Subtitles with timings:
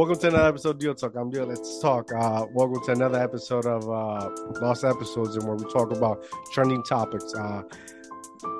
[0.00, 1.14] Welcome to another episode of Deal Talk.
[1.14, 1.44] I'm Deal.
[1.44, 2.10] Let's talk.
[2.10, 6.24] Uh, welcome to another episode of uh, Lost Episodes, and where we talk about
[6.54, 7.34] trending topics.
[7.34, 7.64] Uh,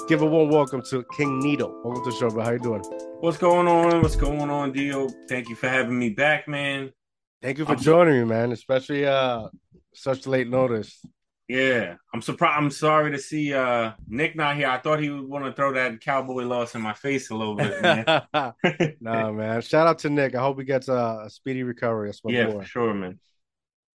[0.06, 1.80] give a warm welcome to King Needle.
[1.82, 2.44] Welcome to the show, bro.
[2.44, 2.82] How you doing?
[3.20, 4.02] What's going on?
[4.02, 5.08] What's going on, Deal?
[5.30, 6.92] Thank you for having me back, man.
[7.40, 8.52] Thank you for joining me, man.
[8.52, 9.48] Especially uh,
[9.94, 11.02] such late notice.
[11.50, 12.58] Yeah, I'm surprised.
[12.62, 14.68] I'm sorry to see uh Nick not here.
[14.68, 17.56] I thought he would want to throw that cowboy loss in my face a little
[17.56, 18.04] bit, man.
[19.00, 19.60] nah, man.
[19.60, 20.36] Shout out to Nick.
[20.36, 22.08] I hope he gets a, a speedy recovery.
[22.08, 23.18] That's my yeah, for sure, man.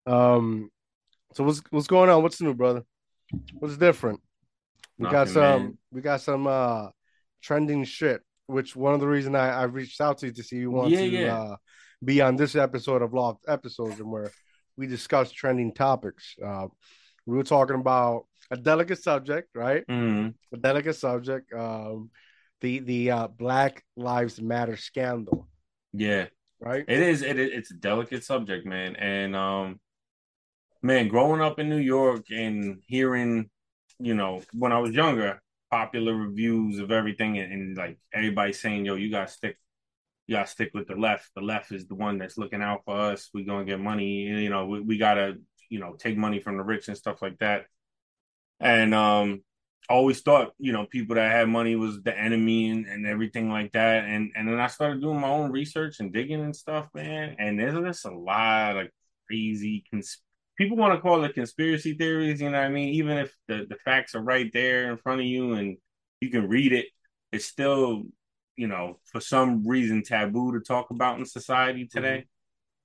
[0.07, 0.71] Um,
[1.33, 2.23] so what's what's going on?
[2.23, 2.83] What's new, brother?
[3.53, 4.19] What's different?
[4.97, 5.61] We got some.
[5.63, 5.77] man.
[5.91, 6.87] We got some uh
[7.43, 8.21] trending shit.
[8.47, 10.89] Which one of the reason I, I reached out to you to see you want
[10.89, 11.37] Yeah, to yeah.
[11.37, 11.55] uh
[12.03, 14.31] be on this episode of Loft episodes and where
[14.75, 16.35] we discuss trending topics.
[16.43, 16.67] Uh,
[17.25, 19.85] we were talking about a delicate subject, right?
[19.87, 20.35] Mhm.
[20.53, 21.53] A delicate subject.
[21.53, 22.11] Um,
[22.61, 25.47] the the uh, Black Lives Matter scandal,
[25.93, 26.27] Yeah,
[26.59, 26.85] right?
[26.87, 27.21] it is.
[27.21, 28.95] It, it's a delicate subject, man.
[28.95, 29.79] And um,
[30.81, 33.49] man, growing up in New York and hearing,
[33.99, 38.85] you know, when I was younger, popular reviews of everything, and, and like everybody saying,
[38.85, 39.57] "Yo, you gotta stick."
[40.25, 41.31] You gotta stick with the left.
[41.35, 43.29] The left is the one that's looking out for us.
[43.33, 44.21] We're gonna get money.
[44.21, 45.35] You know, we, we gotta,
[45.73, 47.65] you know, take money from the rich and stuff like that.
[48.59, 49.41] And um,
[49.89, 53.49] I always thought, you know, people that had money was the enemy and, and everything
[53.49, 54.05] like that.
[54.05, 57.37] And and then I started doing my own research and digging and stuff, man.
[57.39, 58.87] And there's just a lot of
[59.27, 60.21] crazy cons-
[60.59, 62.93] people want to call it conspiracy theories, you know what I mean?
[62.93, 65.77] Even if the, the facts are right there in front of you and
[66.21, 66.85] you can read it,
[67.31, 68.03] it's still,
[68.55, 72.25] you know, for some reason taboo to talk about in society today.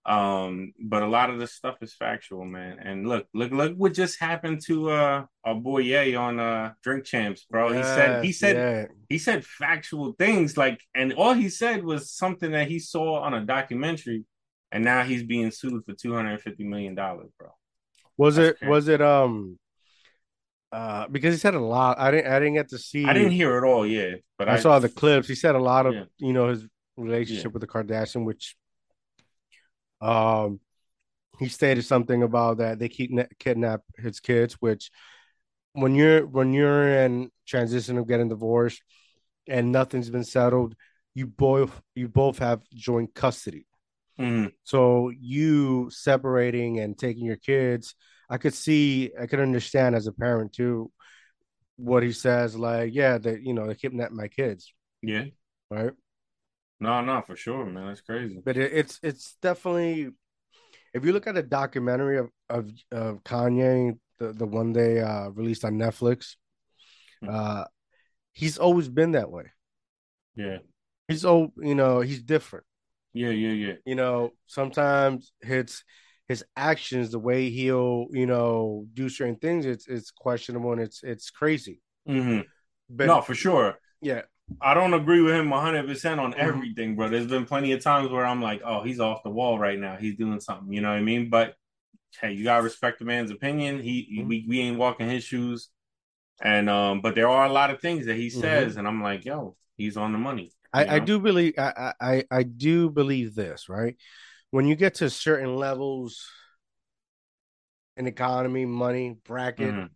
[0.09, 2.79] Um, but a lot of this stuff is factual, man.
[2.81, 7.05] And look, look, look what just happened to uh our boy Ye on uh Drink
[7.05, 7.73] Champs, bro.
[7.75, 8.87] he said he said yeah.
[9.11, 13.35] he said factual things like and all he said was something that he saw on
[13.35, 14.25] a documentary
[14.73, 17.49] and now he's being sued for 250 million dollars, bro.
[18.17, 18.71] Was That's it crazy.
[18.71, 19.59] was it um
[20.73, 21.99] uh because he said a lot.
[21.99, 24.55] I didn't I didn't get to see I didn't hear it all, yeah, but I,
[24.55, 25.29] I, saw the clips.
[25.29, 26.05] He said a lot of Yeah.
[26.17, 27.51] you know his relationship Yeah.
[27.53, 28.57] with the Kardashian, which
[30.01, 30.61] um
[31.39, 34.91] he stated something about that they keep kidnap his kids, which
[35.73, 38.83] when you're when you're in transition of getting divorced
[39.49, 40.75] and nothing's been settled,
[41.15, 43.67] you both you both have joint custody.
[44.19, 44.53] Mhm.
[44.65, 47.95] So you separating and taking your kids,
[48.29, 50.91] I could see, I could understand as a parent too,
[51.77, 52.57] what he says.
[52.57, 54.73] Like, yeah, that you know they kidnapped my kids,
[55.03, 55.27] yeah.
[55.71, 55.93] right?
[56.81, 57.89] No, no, for sure, man.
[57.89, 58.41] That's crazy.
[58.45, 60.11] But it, it's it's definitely,
[60.95, 65.31] if you look at a documentary of of, of Kanye, the the one they uh,
[65.31, 66.37] released on Netflix,
[67.21, 67.29] Hmm.
[67.31, 67.65] uh,
[68.33, 69.47] he's always been that way.
[70.37, 70.59] Yeah.
[71.09, 72.65] He's oh, you know, he's different.
[73.13, 73.75] Yeah, yeah, yeah.
[73.85, 75.83] you know, sometimes his
[76.29, 81.03] his actions, the way he'll, you know, do certain things, it's it's questionable and it's
[81.03, 81.81] it's crazy.
[82.09, 82.43] Mm-hmm.
[82.91, 83.79] But No, for sure.
[84.01, 84.23] yeah,
[84.61, 86.39] I don't agree with him 100% on Mhm.
[86.39, 87.09] everything, bro.
[87.09, 89.97] There's been plenty of times where I'm like, oh, he's off the wall right now.
[89.97, 91.31] He's doing something, you know what I mean?
[91.31, 91.57] But
[92.21, 93.81] hey, you gotta respect the man's opinion.
[93.81, 94.29] He, Mhm.
[94.29, 95.71] we, we ain't walking his shoes.
[96.41, 99.25] And um, but there are a lot of things that he says, and I'm like,
[99.25, 100.53] yo, he's on the money.
[100.73, 103.97] I, I do believe I, I I do believe this, right?
[104.51, 106.29] When you get to certain levels
[107.97, 109.91] in economy, money, bracket, Mhm.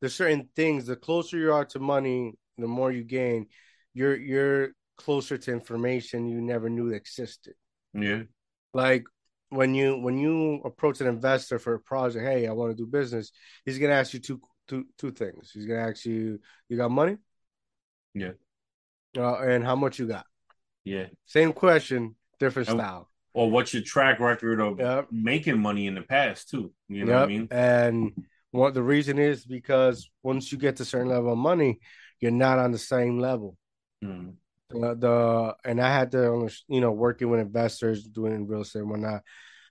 [0.00, 0.86] there's certain things.
[0.86, 3.46] The closer you are to money, the more you gain.
[3.94, 7.54] You're you're closer to information you never knew existed.
[7.94, 8.22] Yeah.
[8.74, 9.04] like
[9.50, 12.86] when you when you approach an investor for a project hey i want to do
[12.86, 13.32] business
[13.66, 16.38] he's going to ask you two two two things he's going to ask you
[16.70, 17.16] you got money
[18.14, 18.32] Yeah.
[19.18, 20.24] uh, and how much you got
[20.84, 21.06] Yeah.
[21.26, 25.08] same question different Oh, style Or what's your track record of Yep.
[25.10, 26.72] making money in the past too?
[26.88, 27.48] You know what I mean?
[27.50, 28.12] and
[28.52, 31.80] what the reason is because once you get to a certain level of money
[32.20, 33.56] you're not on the same level
[34.02, 34.34] Mhm.
[34.70, 38.90] the, the and I had to, you know, working with investors, doing real estate and
[38.90, 39.22] whatnot.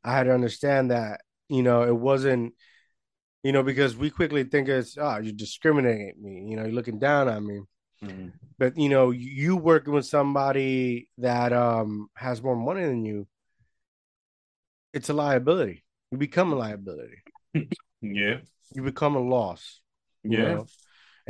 [0.04, 2.54] I had to understand that, you know, it wasn't,
[3.44, 7.00] you know, because we quickly think it's, oh, you're discriminating me, you know, you're looking
[7.00, 7.62] down on me.
[8.04, 8.32] Mhm.
[8.58, 13.28] But you know, you working with somebody that um has more money than you,
[14.94, 15.84] it's a liability.
[16.12, 17.24] You become a liability.
[18.04, 18.40] Yeah.
[18.74, 19.80] You become a loss.
[20.24, 20.44] you Yeah.
[20.44, 20.66] know?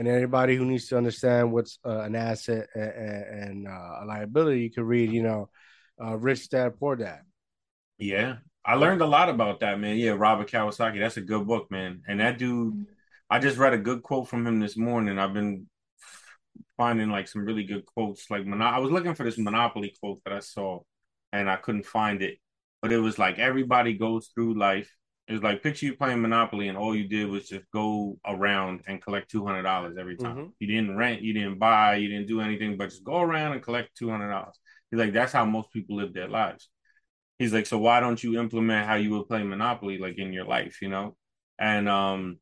[0.01, 2.89] And anybody who needs to understand what's uh, an asset and,
[3.45, 5.51] and uh, a liability, you can read, you know,
[6.03, 7.21] uh, Rich Dad Poor Dad.
[7.99, 8.37] Yeah.
[8.65, 9.97] I learned a lot about that, man.
[9.97, 10.99] Yeah, Robert Kiyosaki.
[10.99, 12.01] That's a good book, man.
[12.07, 12.87] And that dude,
[13.29, 15.19] I just read a good quote from him this morning.
[15.19, 15.67] I've been
[16.77, 18.31] finding like some really good quotes.
[18.31, 20.79] Like, Mono- I was looking for this Monopoly quote that I saw,
[21.31, 22.39] and I couldn't find it.
[22.81, 24.89] but it was like everybody goes through life.
[25.31, 28.81] It was like picture you playing Monopoly and all you did was just go around
[28.85, 30.35] and collect two hundred dollars every time.
[30.35, 30.51] Mhm.
[30.59, 33.63] You didn't rent, you didn't buy, you didn't do anything, but just go around and
[33.63, 34.59] collect two hundred dollars.
[34.89, 36.67] He's like, that's how most people live their lives.
[37.39, 40.43] He's like, so why don't you implement how you would play Monopoly like in your
[40.43, 41.15] life, you know?
[41.57, 42.39] And um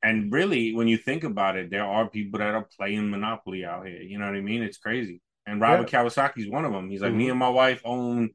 [0.00, 3.84] and really when you think about it, there are people that are playing Monopoly out
[3.84, 4.00] here.
[4.00, 4.62] You know what I mean?
[4.62, 5.20] It's crazy.
[5.44, 6.88] And Robert Kiyosaki's one of them.
[6.88, 7.30] He's like, me Mhm.
[7.30, 8.30] and my wife own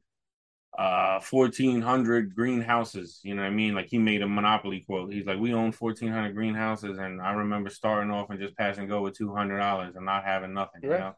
[0.78, 5.26] uh 1400 greenhouses you know what i mean like he made a monopoly quote he's
[5.26, 9.14] like we own 1400 greenhouses and i remember starting off and just passing go with
[9.14, 11.14] 200 dollars and not having nothing you know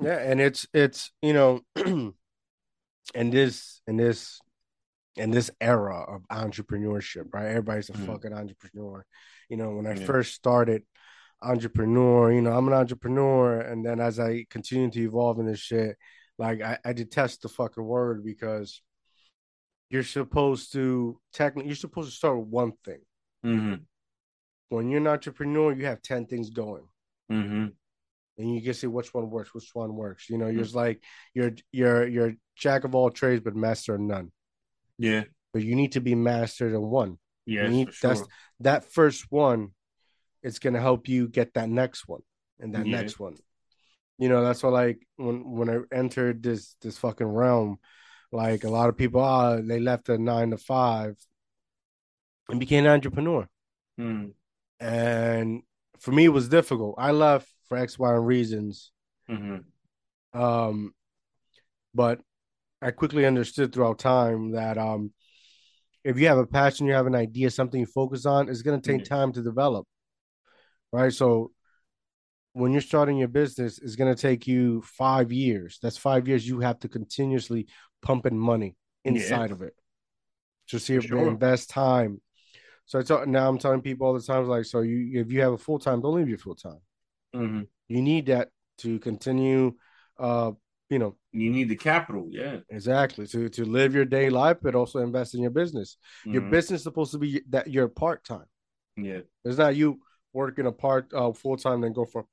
[0.00, 2.12] Yeah, and it's it's you know, and
[3.32, 4.40] this and this
[5.16, 7.48] in this era of entrepreneurship, right?
[7.48, 8.06] Everybody's a Mhm.
[8.06, 9.04] fucking entrepreneur.
[9.48, 10.06] You know, when I Yeah.
[10.06, 10.84] first started
[11.42, 15.58] entrepreneur, you know, I'm an entrepreneur, and then as I continue to evolve in this
[15.60, 15.96] shit,
[16.42, 18.82] like I, I detest the fucking word because
[19.90, 23.02] you're supposed to technically you're supposed to start with one thing.
[23.44, 23.74] mm-hmm
[24.70, 26.86] When you're an entrepreneur, you have ten things going.
[27.30, 27.66] mm-hmm
[28.38, 30.30] and you can see which one works, which one works.
[30.30, 30.70] You know, you're Mm.
[30.70, 30.98] just like
[31.34, 34.32] you're you're you're jack of all trades, but master of none.
[34.98, 37.18] yeah But you need to be mastered in one.
[37.46, 38.22] need- sure that's
[38.60, 39.60] that first one.
[40.42, 42.22] It's gonna help you get that next one
[42.58, 42.96] and that Yeah.
[42.98, 43.36] next one.
[44.22, 47.80] You know, that's why like when when I entered this this fucking realm,
[48.30, 51.16] like a lot of people, ah, they left a nine to five
[52.48, 53.48] and became an entrepreneur.
[53.98, 54.32] mm
[54.78, 55.62] And
[55.98, 56.94] for me, it was difficult.
[56.98, 58.92] I left for X, Y, and reasons.
[59.26, 59.56] hmm
[60.32, 60.94] Um,
[61.92, 62.20] but
[62.80, 65.12] I quickly understood throughout time that um,
[66.04, 68.80] if you have a passion, you have an idea, something you focus on, it's going
[68.80, 69.08] to take Mhm.
[69.08, 69.84] time to develop.
[70.92, 71.12] Right.
[71.12, 71.50] So
[72.52, 75.78] when you're starting your business, it's going to take you five years.
[75.82, 77.66] That's five years you have to continuously
[78.02, 79.74] pump in money inside of it.
[80.68, 81.28] to see if you sure.
[81.28, 82.20] invest time.
[82.86, 85.40] So I tell, now I'm telling people all the time, like, so you if you
[85.42, 86.80] have a full time, don't leave your full time.
[87.34, 89.74] hmm You need that to continue,
[90.18, 90.52] uh,
[90.90, 93.26] you know, you need the capital yeah Exactly.
[93.28, 95.96] To to live your day life, but also invest in your business.
[96.24, 96.50] Your Mhm.
[96.50, 98.46] business is supposed to be that you're part time.
[98.96, 100.00] yeah It's not you
[100.32, 102.26] working a part uh full time then go for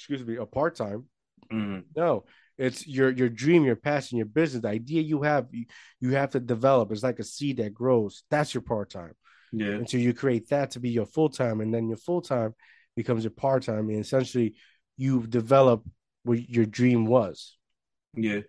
[0.00, 1.04] excuse me, a part time.
[1.50, 2.24] hmm No.
[2.58, 5.64] It's your your dream, your passion, your business, the idea you have, you,
[5.98, 6.92] you have to develop.
[6.92, 8.22] It's like a seed that grows.
[8.30, 9.14] That's your part time.
[9.52, 12.54] yeah Until you create that to be your full time, and then your full time
[12.96, 13.88] becomes your part time.
[13.88, 14.56] And essentially
[14.98, 15.88] you've developed
[16.24, 17.56] what your dream was.
[18.14, 18.40] Yeah,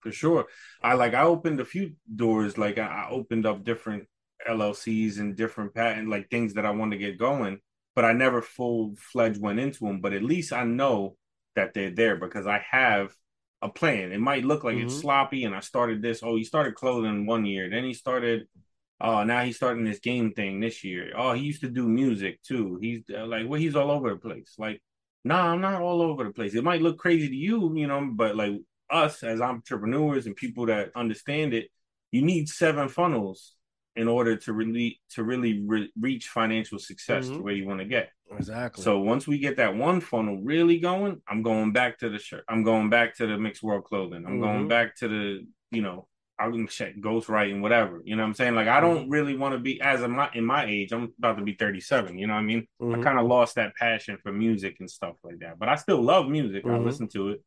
[0.00, 0.46] for sure.
[0.82, 2.58] I like I opened a few doors.
[2.58, 4.08] Like I, I opened up different
[4.46, 7.60] LLCs and different patent like things that I wanted to get going,
[7.94, 10.00] but I never full fledged went into them.
[10.00, 11.16] But at least I know
[11.56, 13.14] that they're there because I have
[13.60, 14.12] a plan.
[14.12, 15.00] It might look like it's Mhm.
[15.00, 16.22] sloppy, and I started this.
[16.22, 18.48] Oh, he started clothing one year, then he started.
[19.00, 21.12] Oh, now he's starting this game thing this year.
[21.16, 22.78] Oh, he used to do music too.
[22.80, 24.54] He's uh, like, well, he's all over the place.
[24.58, 24.80] Like,
[25.24, 26.54] nah, I'm not all over the place.
[26.54, 28.54] It might look crazy to you, you know, but like
[28.90, 31.70] us as entrepreneurs and people that understand it,
[32.12, 33.54] you need seven funnels
[33.96, 37.36] in order to really to really re- reach financial success Mhm.
[37.36, 38.10] to where you want to get.
[38.36, 38.82] Exactly.
[38.82, 42.44] So once we get that one funnel really going, I'm going back to the shirt.
[42.48, 44.24] I'm going back to the mixed world clothing.
[44.26, 44.68] I'm going Mhm.
[44.68, 48.00] back to the, you know, I can check ghostwriting, whatever.
[48.04, 48.54] You know what I'm saying?
[48.54, 51.36] Like I don't really want to be as I'm not in my age, I'm about
[51.36, 52.18] to be 37.
[52.18, 52.66] You know what I mean?
[52.80, 53.02] I Mhm.
[53.02, 55.58] kind of lost that passion for music and stuff like that.
[55.58, 56.64] But I still love music.
[56.64, 56.84] I Mhm.
[56.84, 57.42] listen to it.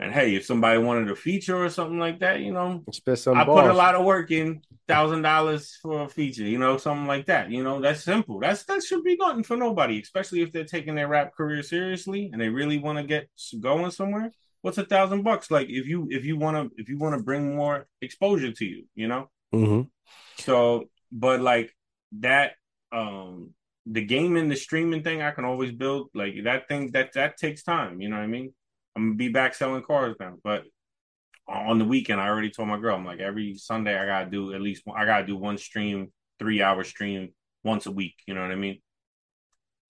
[0.00, 3.66] And hey, if somebody wanted a feature or something like that, you know, I put
[3.66, 7.50] a lot of work in, thousand dollars for a feature, you know, something like that.
[7.50, 8.40] You know, that's simple.
[8.40, 12.30] That's that should be nothing for nobody, especially if they're taking their rap career seriously
[12.32, 13.28] and they really want to get
[13.60, 14.32] going somewhere.
[14.62, 15.50] What's a thousand bucks?
[15.50, 18.64] Like if you if you want to if you want to bring more exposure to
[18.64, 19.28] you, you know.
[19.52, 19.90] Mhm.
[20.38, 21.76] So, but like
[22.20, 22.52] that,
[22.90, 23.50] um,
[23.84, 26.92] the gaming, the streaming thing, I can always build like that thing.
[26.92, 28.00] That that takes time.
[28.00, 28.54] You know what I mean?
[28.96, 30.64] I'm gonna be back selling cars now, but
[31.48, 34.52] on the weekend, I already told my girl, I'm like every Sunday I gotta do
[34.54, 37.30] at least I gotta do one stream, three hour stream
[37.64, 38.14] once a week.
[38.26, 38.80] You know what I mean?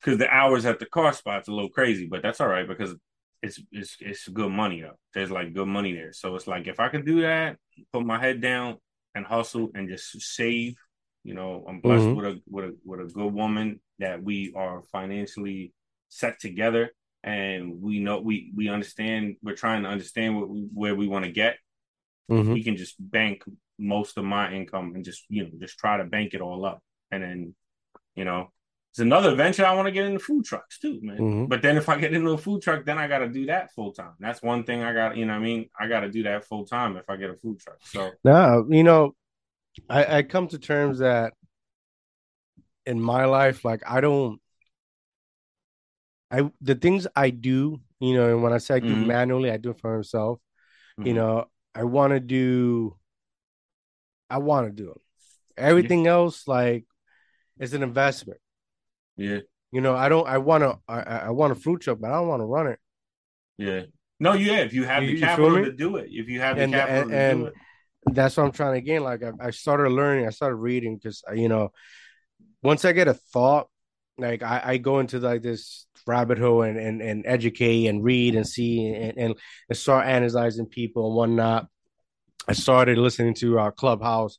[0.01, 2.95] Because the hours at the car spot's a little crazy, but that's all right because
[3.43, 4.99] it's it's it's good money though.
[5.15, 7.57] There's like good money there, so it's like if I could do that,
[7.93, 8.79] put my head down
[9.15, 10.77] and hustle and just save.
[11.25, 12.17] You know, I'm blessed Mhm.
[12.17, 15.73] with a with a with a good woman that we are financially
[16.09, 16.91] set together,
[17.23, 19.37] and we know we we understand.
[19.43, 21.57] We're trying to understand what we, where we want to get.
[22.31, 22.53] Mhm.
[22.55, 23.43] We can just bank
[23.79, 26.81] most of my income and just you know just try to bank it all up,
[27.11, 27.55] and then
[28.15, 28.53] you know
[28.91, 31.19] It's another venture I want to get into food trucks too, man.
[31.19, 31.49] Mhm.
[31.49, 33.71] But then if I get into a food truck, then I got to do that
[33.73, 34.15] full time.
[34.19, 35.17] That's one thing I got.
[35.17, 37.31] You know, what I mean, I got to do that full time if I get
[37.31, 37.79] a food truck.
[37.83, 39.15] So No, you know,
[39.89, 41.35] I, I come to terms that
[42.85, 44.41] in my life, like I don't
[46.31, 49.07] I the things I do, you know, and when I say I do Mhm.
[49.07, 50.39] manually, I do it for myself.
[50.99, 51.15] You mhm.
[51.17, 51.45] know,
[51.75, 52.97] I want to do
[54.29, 55.01] I want to do them.
[55.57, 56.87] Everything else, like,
[57.59, 58.39] is an investment.
[59.17, 59.41] yeah,
[59.73, 60.27] You know, I don't.
[60.27, 60.79] I want to.
[60.89, 62.79] I, I want a fruit truck, but I don't want to run it.
[63.59, 63.83] yeah.
[64.23, 64.59] No, yeah.
[64.59, 67.01] If you have You- the capital to do it, if you have the And- capital
[67.03, 67.55] and- to and- do it,
[68.15, 69.03] That's what I'm trying to gain.
[69.03, 70.27] Like, I, I started learning.
[70.27, 71.71] I started reading because you know,
[72.63, 73.69] once I get a thought,
[74.17, 78.35] like I, I go into like this rabbit hole and and, and educate and read
[78.35, 79.35] and see and, and
[79.69, 81.67] and start analyzing people and whatnot.
[82.49, 84.39] I started listening to our clubhouse.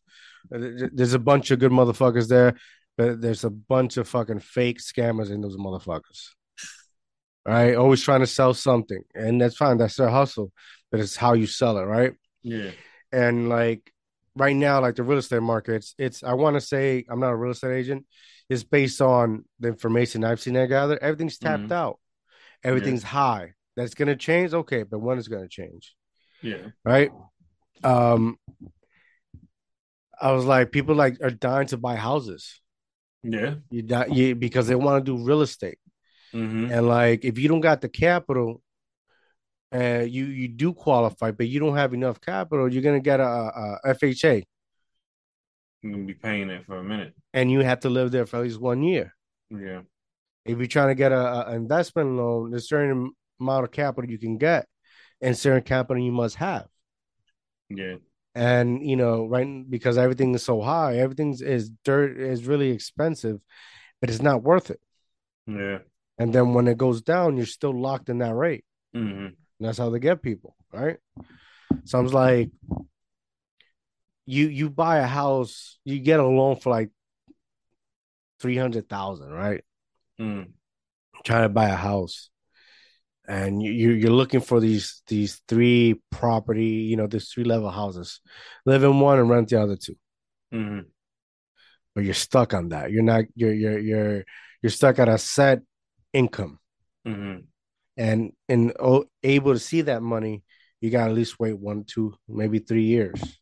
[0.54, 2.56] Uh, there's a bunch of good motherfuckers there,
[2.98, 6.30] but there's a bunch of fucking fake scammers in those motherfuckers.
[7.46, 7.76] Right?
[7.76, 9.02] Always trying to sell something.
[9.16, 9.78] And that's fine.
[9.78, 10.52] That's their hustle.
[10.92, 12.14] But it's how you sell it, right?
[12.44, 12.72] yeah,
[13.12, 13.92] And like
[14.36, 17.32] right now, like the real estate market, it's, it's I want to say I'm not
[17.32, 18.06] a real estate agent.
[18.52, 21.02] It's based on the information I've seen I gather.
[21.02, 21.72] Everything's tapped Mhm.
[21.72, 22.00] out.
[22.66, 23.54] Everything's high.
[23.78, 24.54] That's gonna change.
[24.54, 25.96] Okay, but when is it gonna change?
[26.42, 27.12] yeah, right?
[27.82, 28.38] Um,
[30.20, 32.62] I was like, people like are dying to buy houses.
[33.24, 33.56] yeah.
[33.70, 35.80] You die you, because they want to do real estate,
[36.34, 38.62] hmm and like if you don't got the capital,
[39.72, 43.24] and you you do qualify, but you don't have enough capital, you're gonna get a,
[43.24, 44.44] a, a FHA,
[45.82, 47.14] You're gonna be paying it for a minute.
[47.34, 49.16] and you have to live there for at least one year.
[49.50, 49.82] Yeah,
[50.46, 54.20] If you're trying to get a, a investment loan, there's certain amount of capital you
[54.20, 54.68] can get,
[55.22, 56.68] and certain capital you must have.
[57.70, 57.96] yeah,
[58.36, 63.42] and you know right because everything is so high everything's is dirt is really expensive
[64.00, 64.80] but it's not worth it
[65.48, 65.80] yeah.
[66.18, 69.28] and then when it goes down you're still locked in that rate hmm
[69.60, 70.98] that's how they get people right
[71.84, 72.50] so i was like
[74.26, 76.90] you you buy a house you get a loan for like
[78.40, 79.64] 300000 right?
[80.20, 80.52] Mm.
[81.24, 82.30] trying to buy a house.
[83.28, 87.70] And you you- you're looking for these these three property you know these three level
[87.70, 88.20] houses.
[88.66, 89.96] Live in one and rent the other two.
[90.52, 90.80] Hmm
[91.94, 92.90] but you're stuck on that.
[92.92, 94.24] You're not you're you're you're
[94.62, 95.60] you're stuck at a set
[96.14, 96.58] income.
[97.06, 97.40] hmm
[97.98, 100.44] And and o- able to see that money,
[100.80, 103.41] you gotta at least wait one, two, maybe three years,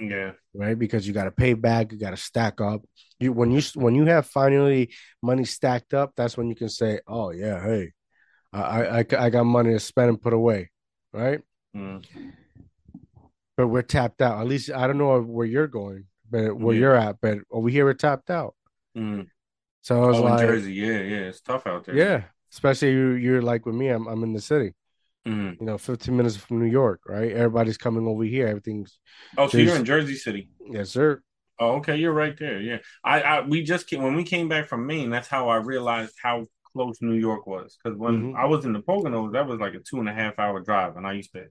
[0.00, 0.78] Yeah, right?
[0.78, 2.82] Because you gotta pay back, you gotta stack up.
[3.18, 7.00] You when you when you have finally money stacked up, that's when you can say,
[7.06, 7.92] Oh yeah, hey,
[8.52, 10.70] I I I got money to spend and put away,
[11.12, 11.40] right?
[11.76, 12.02] mm.
[13.56, 14.40] But we're tapped out.
[14.40, 16.80] At least I don't know where you're going, but where Yeah.
[16.80, 18.54] you're at, but over here we're tapped out.
[18.96, 19.28] Mm.
[19.82, 21.28] So I was Oh, in like, Jersey, yeah, yeah.
[21.28, 21.96] It's tough out there.
[21.96, 23.88] Yeah, especially you, you're like with me.
[23.88, 24.74] I'm I'm in the city.
[25.26, 25.58] Mhm.
[25.60, 27.32] You know, 15 minutes from New York, right?
[27.32, 28.46] Everybody's coming over here.
[28.46, 28.98] Everything's
[29.36, 30.48] Oh, so you're in Jersey City.
[30.70, 31.22] yes, sir.
[31.58, 32.60] Oh, okay, you're right there.
[32.60, 35.10] Yeah, I, I we just came, when we came back from Maine.
[35.10, 37.76] That's how I realized how close New York was.
[37.82, 38.36] Because when Mhm.
[38.36, 40.96] I was in the Poconos, that was like a two and a half hour drive,
[40.96, 41.46] and I used to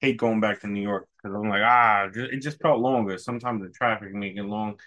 [0.00, 3.18] hate going back to New York because I'm like, ah, it just felt longer.
[3.18, 4.80] Sometimes the traffic make it long,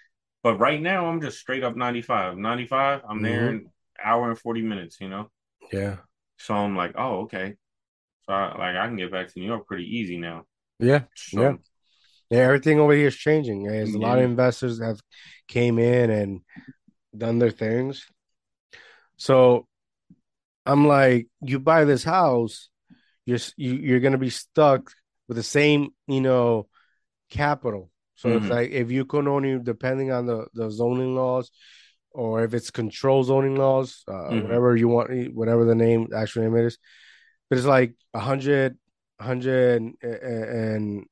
[0.44, 2.38] but right now I'm just straight up 95.
[2.38, 3.72] 95, I'm there in
[4.04, 5.00] hour and 40 minutes.
[5.02, 5.32] You know,
[5.72, 5.98] Yeah,
[6.38, 7.56] so I'm like, oh, okay.
[8.28, 10.46] So I, like I can get back to New York pretty easy now.
[10.80, 11.54] yeah, So, Yeah.
[12.30, 12.40] yeah.
[12.40, 13.64] Everything over here is changing.
[13.64, 15.02] There's a lot of investors that have
[15.48, 16.42] came in and
[17.18, 18.06] done their things.
[19.18, 19.68] So
[20.66, 22.70] I'm like, you buy this house,
[23.26, 24.92] you're s- you, you're gonna be stuck
[25.28, 26.68] with the same, you know,
[27.32, 27.92] capital.
[28.16, 28.52] So it's Mhm.
[28.52, 31.52] like if you can only, depending on the the zoning laws,
[32.12, 34.44] or if it's control zoning laws, uh, Mhm.
[34.44, 36.80] whatever you want, whatever the name actual name it is,
[37.50, 38.78] but it's like a hundred,
[39.20, 41.06] hundred, and, and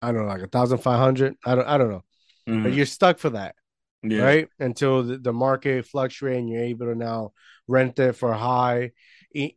[0.00, 1.36] I don't know, like a thousand five hundred.
[1.44, 2.04] I don't, I don't know,
[2.48, 2.62] mhm.
[2.64, 3.54] but you're stuck for that
[4.02, 4.48] yeah, right?
[4.58, 7.32] Until the, the market fluctuates and you're able to now
[7.68, 8.92] rent it for high.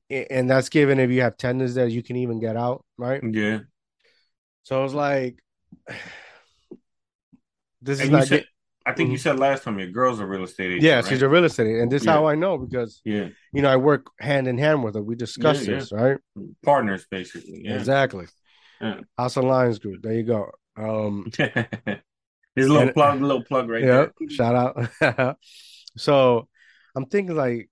[0.09, 3.21] And that's given if you have tenants that you can even get out, right?
[3.23, 3.59] yeah.
[4.63, 5.39] So I was like,
[7.81, 8.45] this is And not said, get,
[8.85, 9.21] I think you Mhm.
[9.21, 10.83] said last time your girl's a real estate agent.
[10.83, 11.05] yeah, right?
[11.05, 11.79] she's a real estate.
[11.79, 12.13] And this is Yeah.
[12.13, 15.01] how I know because, yeah, you know, I work hand in hand with her.
[15.01, 15.79] We discuss Yeah, yeah.
[15.79, 16.17] this, right?
[16.63, 17.61] partners basically.
[17.65, 17.75] Yeah.
[17.77, 18.27] Exactly.
[18.79, 19.01] Yeah.
[19.17, 20.01] House of Lions Group.
[20.03, 20.51] There you go.
[20.77, 24.29] Um, There's a little And- plug, little plug right yeah, there.
[24.29, 24.55] shout
[25.01, 25.37] out.
[25.97, 26.47] so
[26.95, 27.69] I'm thinking like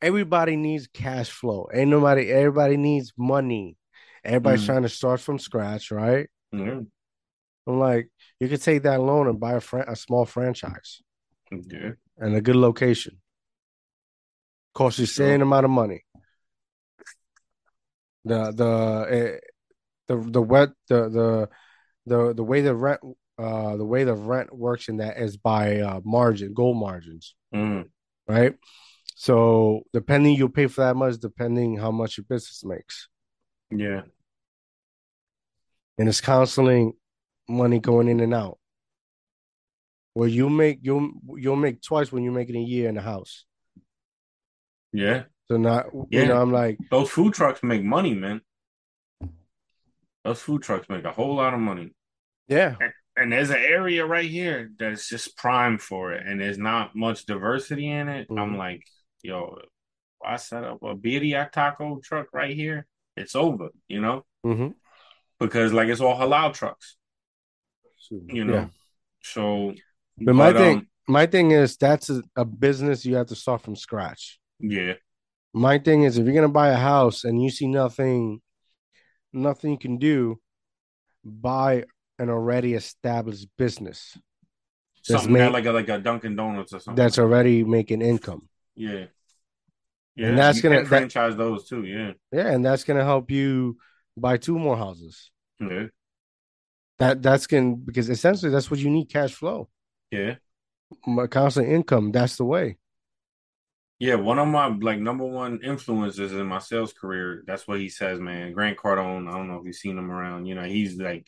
[0.00, 1.68] everybody needs cash flow.
[1.72, 3.76] Ain't nobody, everybody needs money.
[4.24, 4.66] Everybody's Mhm.
[4.66, 6.28] trying to start from scratch, right?
[6.52, 6.80] Yeah.
[7.68, 8.08] I'm like,
[8.40, 11.00] you could take that loan and buy a fran- a small franchise.
[11.50, 11.92] Yeah.
[12.18, 13.20] and a good location.
[14.74, 15.26] Costs you Sure.
[15.28, 16.04] same amount of money.
[18.24, 19.38] The the eh,
[20.08, 21.48] the the wet the the
[22.06, 23.00] the the way the rent
[23.38, 27.88] uh the way the rent works in that is by uh margin gold margins, Mm,
[28.26, 28.54] right?
[29.14, 33.08] So depending you pay for that much, depending how much your business makes,
[33.70, 34.02] yeah.
[35.98, 36.92] and it's constantly
[37.48, 38.58] money going in and out.
[40.14, 43.02] Well, you make you'll you'll make twice when you make it a year in the
[43.02, 43.44] house.
[44.92, 45.24] Yeah.
[45.48, 48.40] So not you know I'm like Those food trucks make money, man.
[50.24, 51.94] Those food trucks make a whole lot of money.
[52.48, 52.76] yeah
[53.16, 57.24] And there's an area right here that's just prime for it, and there's not much
[57.24, 58.28] diversity in it.
[58.36, 58.58] I'm Mhm.
[58.58, 58.82] like,
[59.22, 59.58] yo,
[60.24, 62.86] I set up a birria taco truck right here,
[63.16, 64.68] it's over, you know, hmm
[65.38, 66.96] because like it's all halal trucks,
[68.10, 68.54] you know.
[68.54, 68.66] yeah.
[69.22, 69.74] So,
[70.18, 73.34] But my but, thing um, my thing is that's a, a business you have to
[73.36, 74.38] start from scratch.
[74.60, 74.94] yeah,
[75.54, 78.40] My thing is if you're gonna buy a house and you see nothing
[79.32, 80.38] nothing you can do,
[81.24, 81.84] buy
[82.18, 84.16] an already established business
[85.02, 86.96] something made- like a like a Dunkin' Donuts or something.
[86.96, 88.48] that's already making income.
[88.74, 89.06] yeah,
[90.16, 90.28] yeah.
[90.28, 91.84] And that's gonna- can that- franchise those too.
[91.84, 93.78] Yeah, Yeah, and that's gonna help you
[94.16, 95.30] buy two more houses.
[95.60, 95.86] yeah,
[96.98, 99.68] That that's gonna because essentially that's what you need cash flow.
[100.10, 100.36] yeah.
[101.06, 102.12] My constant income.
[102.12, 102.78] That's the way.
[103.98, 107.42] Yeah, one of my like number one influences in my sales career.
[107.46, 108.52] That's what he says, man.
[108.52, 109.28] Grant Cardone.
[109.28, 110.46] I don't know if you've seen him around.
[110.46, 111.26] You know, he's like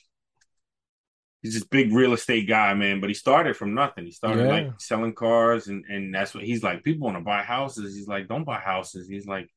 [1.42, 3.00] he's this big real estate guy, man.
[3.00, 4.04] But he started from nothing.
[4.04, 4.48] He started Yeah.
[4.52, 6.84] like selling cars, and and that's what he's like.
[6.84, 7.96] People want to buy houses.
[7.96, 9.08] He's like, don't buy houses.
[9.08, 9.48] He's like,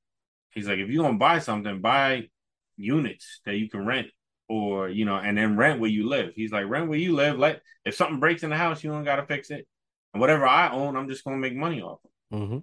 [0.52, 2.28] he's like, if you're gonna buy something, buy
[2.76, 4.08] units that you can rent,
[4.52, 6.34] or you know, and then rent where you live.
[6.36, 7.40] He's like, rent where you live.
[7.40, 9.66] Let if something breaks in the house, you don't gotta fix it.
[10.14, 12.00] And whatever I own, I'm just gonna make money off.
[12.34, 12.60] Mm-hmm.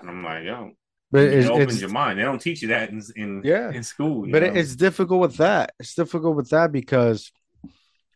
[0.00, 0.72] And I'm like, yo,
[1.12, 2.18] But it opens your mind.
[2.18, 3.70] They don't teach you that in in, Yeah.
[3.70, 4.26] in school.
[4.30, 4.52] but know?
[4.52, 5.72] it's difficult with that.
[5.78, 7.30] It's difficult with that because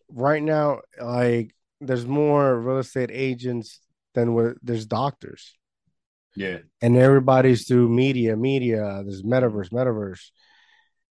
[0.08, 3.80] right now, like, there's more real estate agents
[4.14, 5.54] than what there's doctors,
[6.36, 9.02] yeah, and everybody's through media, media.
[9.04, 10.30] There's metaverse, metaverse,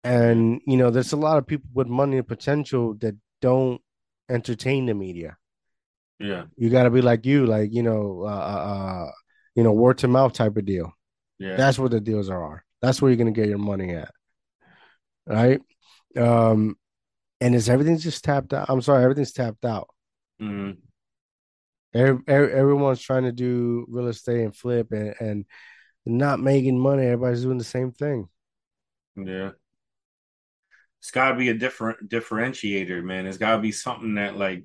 [0.05, 3.81] and you know, there's a lot of people with money and potential that don't
[4.29, 5.37] entertain the media.
[6.19, 9.11] yeah, You got to be like you, like you know, uh, uh, uh,
[9.55, 10.93] you know, word to mouth type of deal.
[11.39, 12.65] yeah, That's what the deals are.
[12.83, 14.11] That's where you're gonna get your money at,
[15.27, 15.61] right?
[16.17, 16.77] Um,
[17.41, 18.67] and is everything just tapped out?
[18.69, 19.89] I'm sorry, everything's tapped out.
[20.41, 20.79] Mhm.
[21.93, 25.45] Every, every- everyone's trying to do real estate and flip and and
[26.07, 27.05] not making money.
[27.05, 28.29] Everybody's doing the same thing.
[29.17, 29.51] yeah.
[31.01, 33.27] It's got to be a different differentiator, man.
[33.27, 34.65] It's got to be something that like.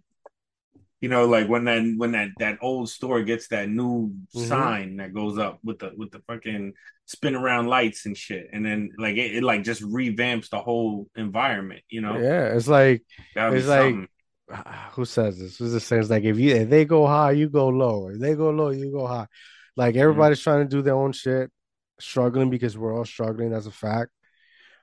[1.01, 4.47] You know, like when that when that that old store gets that new Mhm.
[4.47, 6.73] sign that goes up with the with the fucking
[7.05, 11.07] spin around lights and shit, and then like it, it like just revamps the whole
[11.15, 11.81] environment.
[11.89, 13.03] You know, Yeah, it's like
[13.35, 14.09] it's like-
[14.93, 15.57] who says this?
[15.57, 16.01] Who's this saying?
[16.01, 18.07] It's like if you if they go high, you go low.
[18.07, 19.27] If they go low, you go high.
[19.75, 21.51] Like everybody's trying to do their own shit,
[21.99, 23.51] struggling because we're all struggling.
[23.51, 24.09] That's a fact.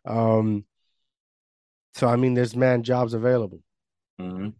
[0.04, 0.66] Um.
[1.94, 3.62] So I mean, there's mad jobs available.
[4.20, 4.54] Mhm.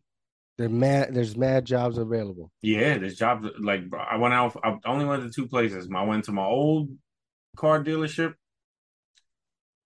[0.59, 1.15] There's mad.
[1.15, 2.51] There's mad jobs available.
[2.63, 4.57] Yeah, there's jobs like I went out.
[4.63, 5.89] I only went to two places.
[5.95, 6.91] I went to my old
[7.57, 8.35] car dealership,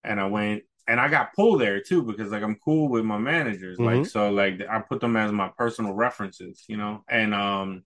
[0.04, 3.18] and I went and I got pulled there too because like I'm cool with my
[3.18, 3.80] managers.
[3.80, 4.06] Like Mhm.
[4.06, 7.04] so, like I put them as my personal references, you know.
[7.08, 7.84] And um,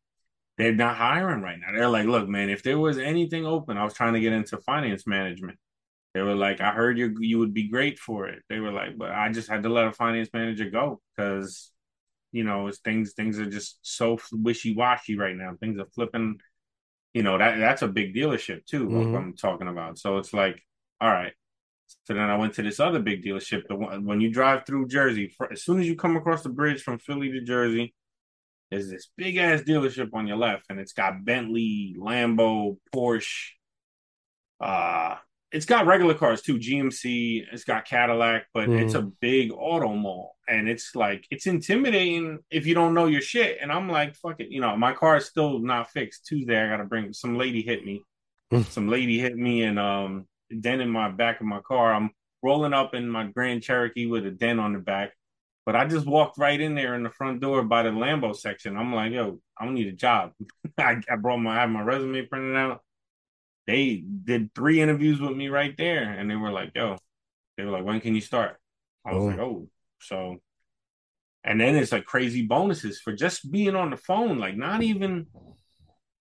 [0.59, 1.73] they're not hiring right now.
[1.73, 4.59] They're like, look, man, if there was anything open, I was trying to get into
[4.59, 5.59] finance management.
[6.14, 8.42] They were like, I heard you you would be great for it.
[8.49, 11.73] They were like, but I just had to let a finance manager go because
[12.33, 15.55] you know, it's things things are just so wishy washy right now.
[15.59, 16.40] Things are flipping.
[17.14, 18.87] You know that that's a big dealership too.
[18.88, 19.16] what Mhm.
[19.16, 19.99] I'm talking about.
[19.99, 20.62] So it's like,
[21.01, 21.33] all right.
[22.05, 23.66] So then I went to this other big dealership.
[23.68, 26.49] The one when you drive through Jersey, fr- as soon as you come across the
[26.51, 27.94] bridge from Philly to Jersey,
[28.70, 33.51] there's this big ass dealership on your left, and it's got Bentley, Lambo, Porsche.
[34.61, 35.16] Uh
[35.53, 37.47] it's got regular cars too, GMC.
[37.53, 42.67] It's got Cadillac, but it's a big auto mall, and it's like it's intimidating if
[42.67, 43.59] you don't know your shit.
[43.61, 46.27] And I'm like, fuck it, you know, my car is still not fixed.
[46.27, 48.05] Tuesday, I gotta bring some lady hit me.
[48.51, 48.63] Hmm.
[48.63, 50.27] some lady hit me and um
[50.61, 51.95] dent in my back of my car.
[51.95, 52.11] I'm
[52.43, 55.13] rolling up in my Grand Cherokee with a dent on the back.
[55.67, 58.77] But I just walked right in there in the front door by the Lambo section.
[58.77, 60.33] I'm like, yo, I don't need a job.
[60.79, 62.81] I, I brought my I have my resume printed out.
[63.70, 66.96] They did three interviews with me right there, and they were like, yo,
[67.56, 68.56] they were like, when can you start?
[69.06, 69.26] I was Oh.
[69.26, 69.68] like, oh,
[70.00, 70.37] so
[71.44, 75.26] and then it's like crazy bonuses for just being on the phone, like not even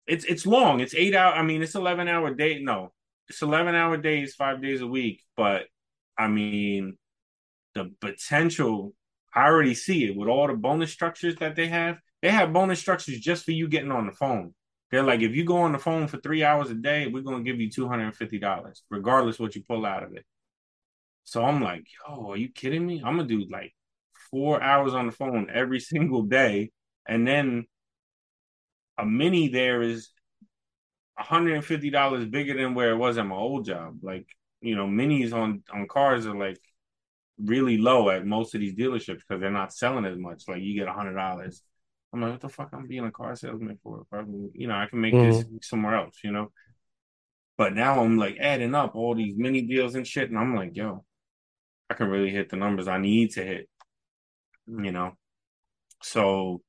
[0.06, 0.80] it's it's long.
[0.80, 1.34] It's eight hour.
[1.34, 2.60] I mean, it's eleven hour day.
[2.62, 2.92] No,
[3.28, 5.22] it's eleven hour days, five days a week.
[5.36, 5.66] But
[6.16, 6.96] I mean,
[7.74, 8.94] the potential.
[9.36, 11.98] I already see it with all the bonus structures that they have.
[12.22, 14.54] They have bonus structures just for you getting on the phone.
[14.90, 17.42] They're like, if you go on the phone for three hours a day, we're gonna
[17.44, 20.24] give you two hundred and fifty dollars, regardless what you pull out of it.
[21.24, 23.02] So I'm like, yo, are you kidding me?
[23.04, 23.74] I'm gonna do like
[24.30, 26.70] four hours on the phone every single day,
[27.08, 27.66] and then
[28.98, 30.10] a mini there is
[31.16, 33.98] $150 bigger than where it was at my old job.
[34.02, 34.26] Like,
[34.60, 36.58] you know, minis on on cars are like
[37.38, 40.44] really low at most of these dealerships because they're not selling as much.
[40.48, 41.62] Like you get a hundred dollars.
[42.14, 44.04] I'm like, what the fuck I'm being a car salesman for?
[44.08, 45.56] Probably, you know, I can make mm-hmm.
[45.56, 46.52] this somewhere else, you know.
[47.58, 50.76] But now I'm like adding up all these mini deals and shit, and I'm like,
[50.76, 51.04] yo,
[51.90, 53.68] I can really hit the numbers I need to hit,
[54.68, 55.12] you know.
[56.02, 56.62] So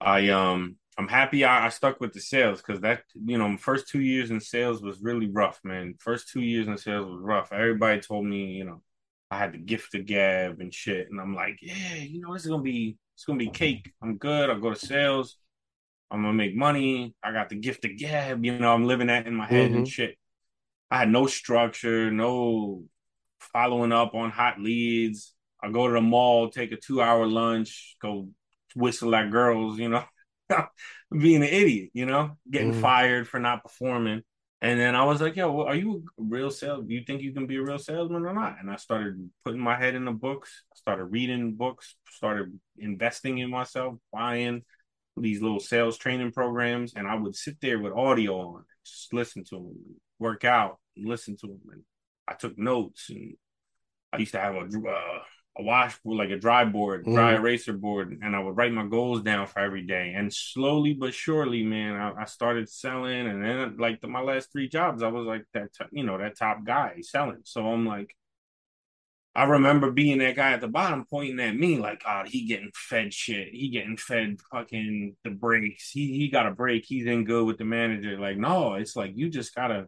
[0.00, 3.88] I um I'm happy I, I stuck with the sales because that you know first
[3.88, 5.94] two years in sales was really rough, man.
[5.98, 7.52] First two years in sales was rough.
[7.52, 8.82] Everybody told me, you know,
[9.32, 12.46] I had the gift of gab and shit, and I'm like, yeah, you know, is
[12.46, 13.92] gonna be it's gonna be cake.
[14.00, 14.48] I'm good.
[14.48, 15.38] I'll go to sales.
[16.08, 17.16] I'm gonna make money.
[17.20, 18.44] I got the gift of gab.
[18.44, 19.78] You know, I'm living that in my head mm-hmm.
[19.78, 20.16] and shit.
[20.88, 22.84] I had no structure, no
[23.40, 25.34] following up on hot leads.
[25.60, 28.28] I go to the mall, take a two hour lunch, go
[28.76, 30.04] whistle at girls, you know.
[31.10, 32.80] being an idiot, you know, getting mm.
[32.80, 34.22] fired for not performing.
[34.60, 36.84] And then I was like, yo, are you a real sales?
[36.88, 38.56] You think you can be a real salesman or not?
[38.60, 43.50] And I started putting my head in the books, started reading books, started investing in
[43.50, 44.62] myself, buying
[45.16, 46.94] these little sales training programs.
[46.96, 49.76] And I would sit there with audio on, just listen to them,
[50.18, 51.60] work out, listen to them.
[51.70, 51.82] And
[52.26, 53.34] I took notes and
[54.12, 55.18] I used to have a, uh,
[55.58, 57.38] a washboard, like a dry board, dry mm.
[57.38, 60.14] eraser board, and I would write my goals down for every day.
[60.16, 63.26] And slowly but surely, man, I, I started selling.
[63.26, 66.18] And then, like the, my last three jobs, I was like that, t- you know,
[66.18, 67.40] that top guy selling.
[67.44, 68.14] So I'm like,
[69.34, 72.46] I remember being that guy at the bottom pointing at me like, "God, oh, he
[72.46, 73.48] getting fed shit.
[73.52, 75.90] He getting fed fucking the breaks.
[75.90, 76.84] He he got a break.
[76.84, 79.86] He's in good with the manager." Like, no, it's like you just gotta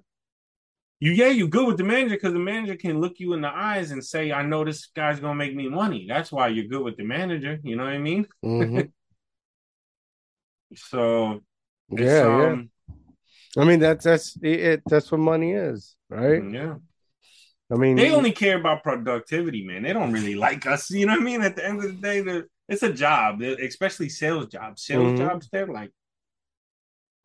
[1.01, 3.49] you yeah, you good with the manager because the manager can look you in the
[3.49, 6.05] eyes and say, I know this guy's gonna make me money.
[6.07, 7.59] That's why you're good with the manager.
[7.65, 8.27] You know what I mean?
[8.45, 8.81] Mm-hmm.
[10.77, 11.41] so
[11.89, 12.71] yeah, um,
[13.57, 13.63] yeah.
[13.63, 16.43] I mean that's that's it, that's what money is, right?
[16.43, 16.75] Mm, yeah.
[17.73, 19.83] I mean, they only care about productivity, man.
[19.83, 20.91] They don't really like us.
[20.91, 21.41] You know what I mean?
[21.41, 24.83] At the end of the day, it's a job, especially sales jobs.
[24.83, 25.19] Sales mm-hmm.
[25.19, 25.93] jobs, they're like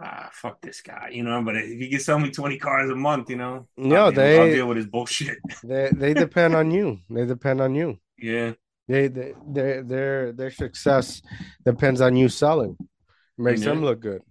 [0.01, 1.41] ah, fuck this guy, you know.
[1.43, 4.39] But if he can sell me twenty cars a month, you know, no, I'll, they
[4.39, 5.37] I'll deal with his bullshit.
[5.63, 6.99] They they depend on you.
[7.09, 7.99] They depend on you.
[8.17, 8.53] Yeah.
[8.87, 11.21] They, they their their their success
[11.65, 12.77] depends on you selling.
[12.79, 13.69] It makes yeah.
[13.69, 14.21] them look good.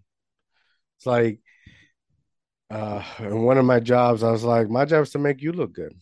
[0.98, 1.40] It's like
[2.70, 5.53] uh in one of my jobs, I was like, my job is to make you
[5.53, 5.94] look good.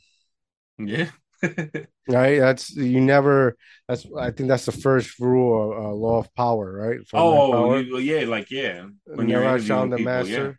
[0.78, 1.10] Yeah.
[2.08, 2.38] right?
[2.38, 3.56] That's you never
[3.88, 7.00] that's i think that's the first rule uh, law of power right?
[7.12, 7.80] Oh power.
[7.80, 8.86] You, yeah like yeah.
[9.04, 10.58] When never outshine the people, master.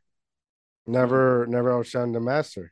[0.88, 0.94] Yeah.
[0.94, 2.72] never never outshine the master.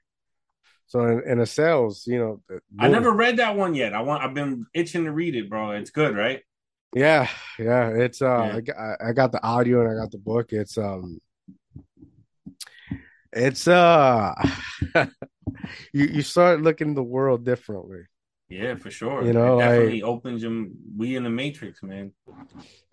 [0.87, 2.41] So in, in a sales you know
[2.79, 3.93] i never read that one yet.
[3.93, 5.71] I want i've been itching to read it bro.
[5.71, 6.41] It's good right?
[6.93, 7.89] Yeah yeah.
[7.89, 8.95] It's uh yeah.
[9.01, 10.51] I, I got the audio and i got the book.
[10.51, 11.19] It's um
[13.31, 14.33] it's uh
[15.93, 18.03] you you start looking the world differently.
[18.51, 19.23] Yeah, for sure.
[19.23, 20.71] You know, it definitely opens them.
[20.97, 22.11] We in the matrix, man.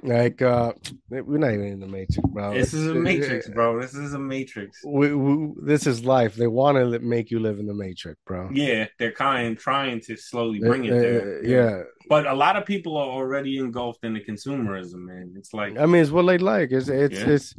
[0.03, 0.73] Like uh
[1.11, 2.55] we're not even in the matrix, bro.
[2.55, 3.81] This is a matrix, bro.
[3.81, 4.79] This is a matrix.
[4.85, 6.37] We, we, this is life.
[6.37, 8.51] They want to make you live in the matrix, bro.
[8.53, 11.45] Yeah, they're kind trying to slowly bring it there.
[11.45, 11.83] yeah.
[12.09, 15.35] But a lot of people are already engulfed in the consumerism, man.
[15.37, 16.71] It's like I mean, it's what they like.
[16.71, 17.31] It's it's yeah.
[17.31, 17.55] it's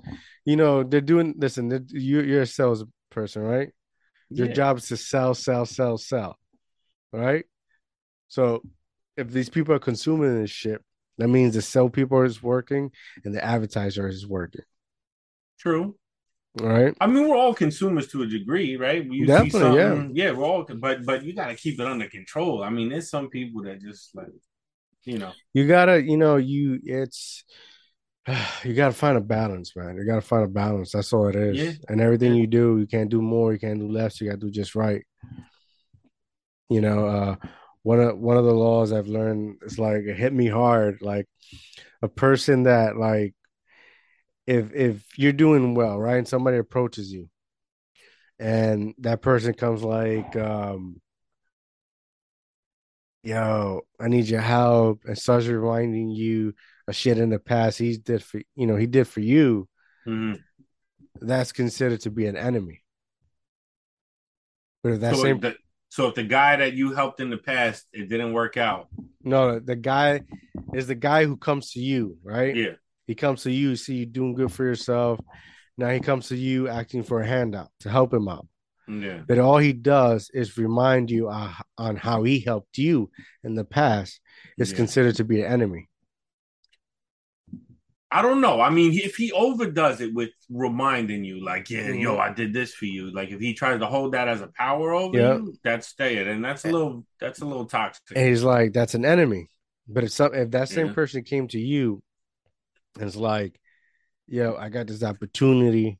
[0.46, 1.36] you know they're doing.
[1.38, 3.70] Listen, you you're a salesperson, right?
[4.30, 4.54] Your yeah.
[4.54, 6.38] job is to sell, sell, sell, sell.
[7.12, 7.46] Right?
[8.28, 8.62] So
[9.18, 10.82] if these people are consuming this shit,
[11.18, 12.92] that means the sell people is working
[13.26, 14.62] and the advertiser is working.
[15.60, 15.96] True.
[16.60, 16.96] Right.
[17.00, 19.06] I mean, we're all consumers to a degree, right?
[19.06, 20.08] You Definitely, yeah.
[20.13, 22.63] Yeah, we're all, but but you got to keep it under control.
[22.63, 24.28] I mean, there's some people that just like,
[25.04, 27.44] you know, you gotta, you know, you it's
[28.63, 29.98] you got to find a balance, man.
[29.98, 30.92] You got to find a balance.
[30.92, 31.58] That's all it is.
[31.58, 31.72] Yeah.
[31.88, 34.20] And everything you do, you can't do more, you can't do less.
[34.20, 35.06] You got to do just right.
[36.70, 37.36] You know, uh,
[37.84, 41.02] one of one of the laws I've learned is like it hit me hard.
[41.02, 41.28] Like
[42.02, 43.34] a person that like
[44.46, 47.30] if if you're doing well, right, and somebody approaches you,
[48.38, 51.02] and that person comes like, um,
[53.24, 56.54] "Yo, I need your help," and starts reminding you
[56.89, 59.67] a shit in the past he did for you know he did for you
[60.08, 60.34] mm-hmm.
[61.21, 62.84] that's considered to be an enemy.
[64.84, 65.56] But if that so, same the,
[65.89, 68.88] so if the guy that you helped in the past it didn't work out,
[69.23, 70.21] no, the guy
[70.73, 72.56] is the guy who comes to you, right?
[72.56, 72.73] yeah,
[73.08, 75.19] He comes to you, see you doing good for yourself.
[75.78, 78.47] Now he comes to you acting for a handout to help him out.
[78.88, 83.12] yeah, But all he does is remind you uh, on how he helped you
[83.43, 84.19] in the past.
[84.58, 84.78] Is Yeah.
[84.78, 85.89] considered to be an enemy.
[88.12, 88.60] I don't know.
[88.60, 92.74] I mean, if he overdoes it with reminding you, like, yeah, yo, I did this
[92.74, 93.12] for you.
[93.13, 95.36] Like, if he tries to hold that as a power over Yeah.
[95.36, 98.17] you, that's stay it, and that's a little, that's a little toxic.
[98.17, 99.50] And he's like, that's an enemy.
[99.88, 100.93] But if some if that same Yeah.
[100.93, 102.02] person came to you
[102.95, 103.60] and it's like,
[104.28, 106.00] yo, I got this opportunity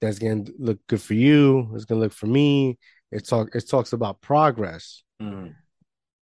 [0.00, 2.78] that's gonna look good for you, it's gonna look for me.
[3.10, 5.02] It talk it talks about progress.
[5.20, 5.54] Mhm.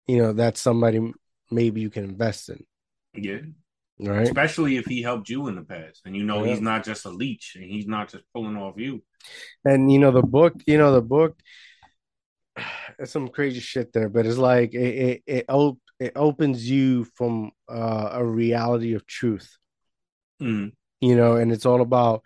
[0.07, 1.13] You know, that's somebody
[1.51, 2.65] maybe you can invest in,
[3.13, 3.41] Yeah,
[3.99, 4.23] right?
[4.27, 6.51] especially if he helped you in the past, and you know Yeah.
[6.51, 9.03] he's not just a leech, and he's not just pulling off you.
[9.65, 11.37] And you know, the book, you know, the book
[12.97, 17.05] there's some crazy shit there, but it's like it it it, op- it opens you
[17.15, 19.57] from uh, a reality of truth.
[20.41, 20.71] Mhm.
[21.01, 22.23] you know, and it's all about,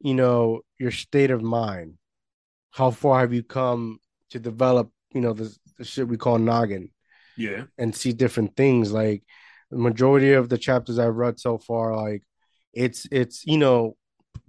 [0.00, 1.94] you know, your state of mind.
[2.70, 3.98] How far have you come
[4.30, 6.90] to develop, you know, the, the shit we call noggin
[7.36, 8.92] Yeah, and see different things?
[8.92, 9.22] Like
[9.70, 12.22] the majority of the chapters I've read so far, like
[12.72, 13.96] it's it's you know,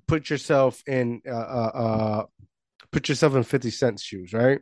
[0.08, 2.26] put yourself in uh uh, uh
[2.92, 4.60] put yourself in 50 cent shoes, right?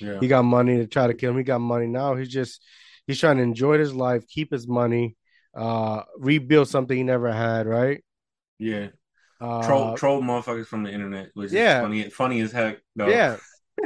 [0.00, 1.38] yeah, He got money to try to kill him.
[1.38, 2.14] He got money now.
[2.16, 2.62] He's just
[3.06, 5.16] he's trying to enjoy his life, keep his money,
[5.54, 8.02] uh rebuild something he never had, right?
[8.58, 8.88] yeah.
[9.40, 11.80] Uh, troll, troll motherfuckers from the internet, which is yeah.
[11.82, 12.78] funny, funny as heck.
[12.94, 13.08] Though.
[13.08, 13.38] Yeah.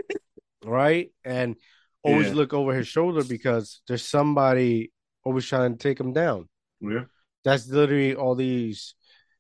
[0.64, 1.11] right.
[1.25, 1.57] And
[2.03, 2.35] always Yeah.
[2.35, 4.92] look over his shoulder because there's somebody
[5.27, 6.49] always trying to take him down.
[6.81, 7.05] yeah,
[7.45, 8.95] That's literally all these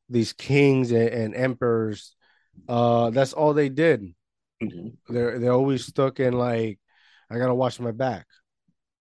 [0.08, 2.14] these kings and, and emperors.
[2.68, 4.14] Uh that's all they did.
[4.62, 4.96] Mhm.
[5.08, 6.78] They're they're always stuck in like,
[7.30, 8.26] I gotta watch my back,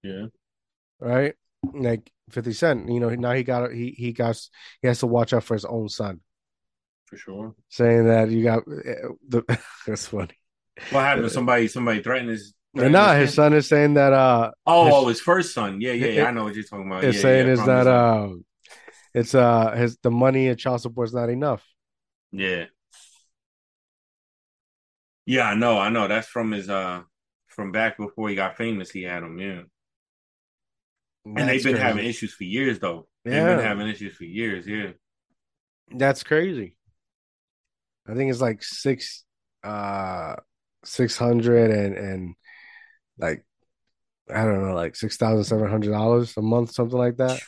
[0.04, 0.28] yeah.
[1.00, 1.34] right?
[1.74, 4.38] Like 50 Cent, you know, now he got he he got
[4.82, 6.22] he has to watch out for his own son,
[7.06, 7.56] for sure.
[7.70, 9.44] saying that you got the
[9.88, 10.38] that's funny.
[10.92, 11.32] What happened?
[11.32, 12.54] Somebody, somebody threatened his.
[12.76, 15.80] No, threatened nah, his son is saying that uh Oh, his- oh, his first son.
[15.82, 16.22] Yeah, yeah, yeah.
[16.24, 17.04] It- I know what you're talking about.
[17.04, 18.30] it's yeah, saying yeah, from not uh
[19.14, 21.64] it's uh his the money and child support is not enough.
[22.32, 22.66] Yeah.
[25.26, 26.08] Yeah, I know, I know.
[26.08, 27.02] That's from his uh
[27.48, 28.92] from back before he got famous.
[28.92, 29.62] He had them, yeah.
[31.26, 31.78] And they've been crazy.
[31.88, 33.08] having issues for years, though.
[33.24, 33.56] They've Yeah.
[33.56, 34.68] been having issues for years.
[34.68, 34.92] Yeah.
[35.92, 36.78] That's crazy.
[38.08, 39.24] I think it's like six
[39.64, 40.36] uh
[40.84, 42.36] six hundred and and
[43.18, 43.46] like
[44.30, 47.40] I don't know, like six thousand seven hundred dollars a month, something like that.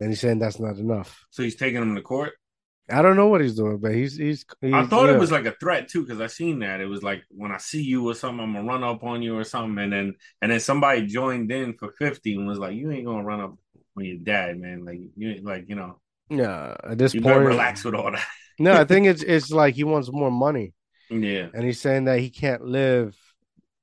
[0.00, 1.24] And he's saying that's not enough.
[1.30, 2.32] So he's taking him to court.
[2.88, 5.16] I don't know what he's doing, but he's he's, he's I thought yeah.
[5.16, 7.58] it was like a threat too, because I seen that it was like when I
[7.58, 10.52] see you or something, I'm gonna run up on you or something, and then and
[10.52, 13.56] then somebody joined in for fifty and was like, "You ain't gonna run up
[13.96, 14.84] on your dad, man.
[14.84, 15.98] Like you like you know,
[16.30, 16.76] yeah.
[16.84, 18.26] At this you point, relax with all that."
[18.60, 20.72] no, I think it's it's like he wants more money,
[21.10, 23.16] yeah, and he's saying that he can't live,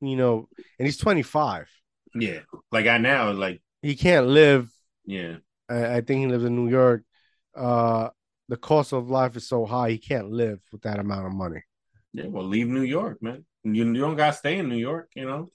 [0.08, 1.70] you know, and he's twenty five.
[2.16, 2.40] yeah.
[2.72, 4.70] Like I now, like He can't live
[5.06, 5.38] yeah,
[5.70, 7.04] I, I think he lives in New York.
[7.56, 8.10] Uh,
[8.50, 11.62] the cost of life is so high, he can't live with that amount of money.
[12.14, 12.28] yeah.
[12.28, 13.46] Well, leave New York, man.
[13.64, 15.52] You, you don't gotta stay in New York, you know.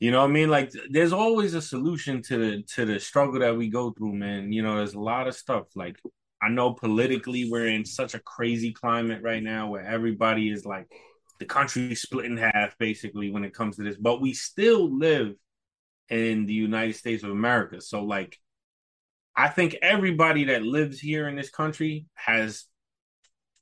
[0.00, 0.50] You know what I mean?
[0.50, 4.52] Like there's always a solution to the to the struggle that we go through, man.
[4.52, 5.66] You know, there's a lot of stuff.
[5.76, 5.96] Like
[6.42, 10.88] I know politically we're in such a crazy climate right now where everybody is like
[11.42, 15.34] the country split in half basically when it comes to this, but we still live
[16.08, 17.80] in the United States of America.
[17.80, 18.38] So like
[19.36, 22.66] I think everybody that lives here in this country has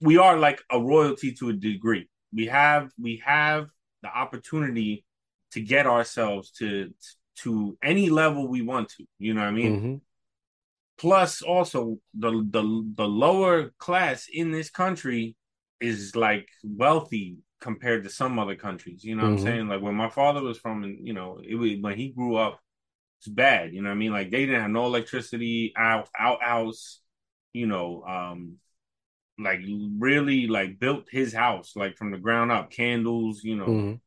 [0.02, 2.06] we are like a royalty to a degree.
[2.34, 3.68] We have we have
[4.02, 5.06] the opportunity
[5.52, 6.92] to get ourselves to
[7.42, 9.06] to any level we want to.
[9.18, 9.80] You know what I mean?
[9.80, 10.00] Mhm.
[10.98, 15.34] Plus, also the the the lower class in this country
[15.80, 19.04] is like wealthy compared to some other countries.
[19.04, 19.30] You know what Mhm.
[19.30, 19.68] I'm saying?
[19.68, 22.60] Like when my father was from, and you know, it was when he grew up,
[23.20, 23.74] it's bad.
[23.74, 24.12] You know what I mean?
[24.12, 27.00] Like they didn't have no electricity, out out house,
[27.54, 28.56] You know, um,
[29.38, 29.60] like
[29.98, 33.44] really like built his house like from the ground up, candles.
[33.44, 34.00] You know, Mhm.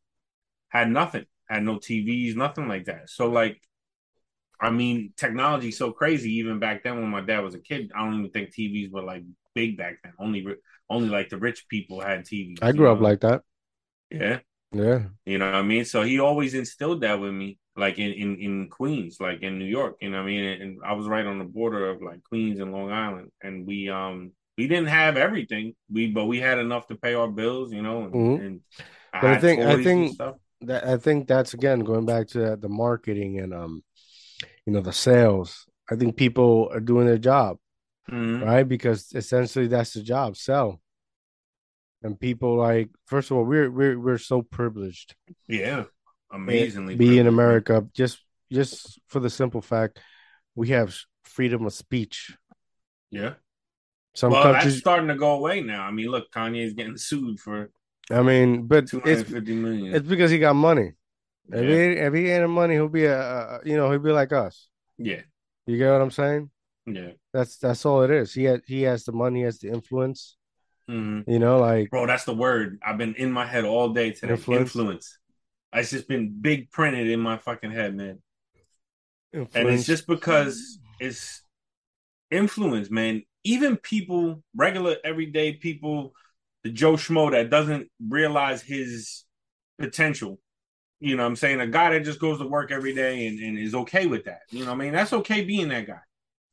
[0.70, 3.10] had nothing, had no TVs, nothing like that.
[3.10, 3.62] So like,
[4.64, 6.32] I mean, technology's so crazy.
[6.36, 9.04] Even back then, when my dad was a kid, I don't even think TVs were
[9.04, 9.24] like
[9.56, 10.14] big back then.
[10.20, 10.46] Only,
[10.90, 12.60] only like the rich people had TVs.
[12.62, 13.04] I grew up know?
[13.04, 13.42] like that.
[14.10, 14.40] yeah,
[14.72, 15.04] Yeah.
[15.26, 15.86] you know what I mean.
[15.86, 19.66] So he always instilled that with me, like in in in Queens, like in New
[19.66, 19.98] York.
[20.02, 20.62] You know what I mean.
[20.62, 23.90] And I was right on the border of like Queens and Long Island, and we
[23.90, 25.76] um we didn't have everything.
[25.92, 28.04] We but we had enough to pay our bills, you know.
[28.04, 28.40] And, Mhm.
[28.40, 28.62] and
[29.20, 30.18] But I think I think
[30.62, 33.84] that I think that's again going back to the marketing and um
[34.66, 35.66] you know the sales.
[35.92, 37.58] I think people are doing their job
[38.10, 38.42] Mhm.
[38.46, 40.82] right because essentially that's the job sell.
[42.02, 45.16] And people like first of all we're we're we're so privileged
[45.48, 45.86] Yeah,
[46.32, 46.96] amazingly.
[46.96, 47.34] be in privileged, man.
[47.34, 48.20] America just
[48.52, 50.00] just for the simple fact
[50.56, 52.36] we have freedom of speech.
[53.10, 53.36] Yeah.
[54.16, 55.84] Some well, that's countries, starting to go away now.
[55.84, 57.72] I mean, look, Kanye's getting sued for
[58.12, 59.96] I mean, but it's million.
[59.96, 60.92] it's because he got money.
[61.52, 62.08] If he yeah.
[62.08, 64.68] if he ain't money, he'll be a, a you know he'll be like us.
[64.98, 65.22] yeah,
[65.66, 66.50] You get what I'm saying?
[66.86, 67.12] yeah.
[67.34, 68.34] That's that's all it is.
[68.34, 70.38] He has he has the money, he has the influence.
[70.88, 72.80] hmm You know, like Bro, that's the word.
[72.86, 74.34] I've been in my head all day today.
[74.34, 74.62] Influence.
[74.62, 75.18] Influence.
[75.74, 78.20] It's just been big printed in my fucking head, man.
[79.34, 81.42] And it's just because it's
[82.30, 83.24] influence, man.
[83.44, 86.14] Even people, regular everyday people,
[86.64, 89.24] the Joe Schmo that doesn't realize his
[89.80, 90.40] potential.
[91.04, 91.60] You know what I'm saying?
[91.60, 94.42] A guy that just goes to work every day and, and is okay with that.
[94.50, 94.94] You know what I mean?
[94.94, 96.00] That's okay being that guy.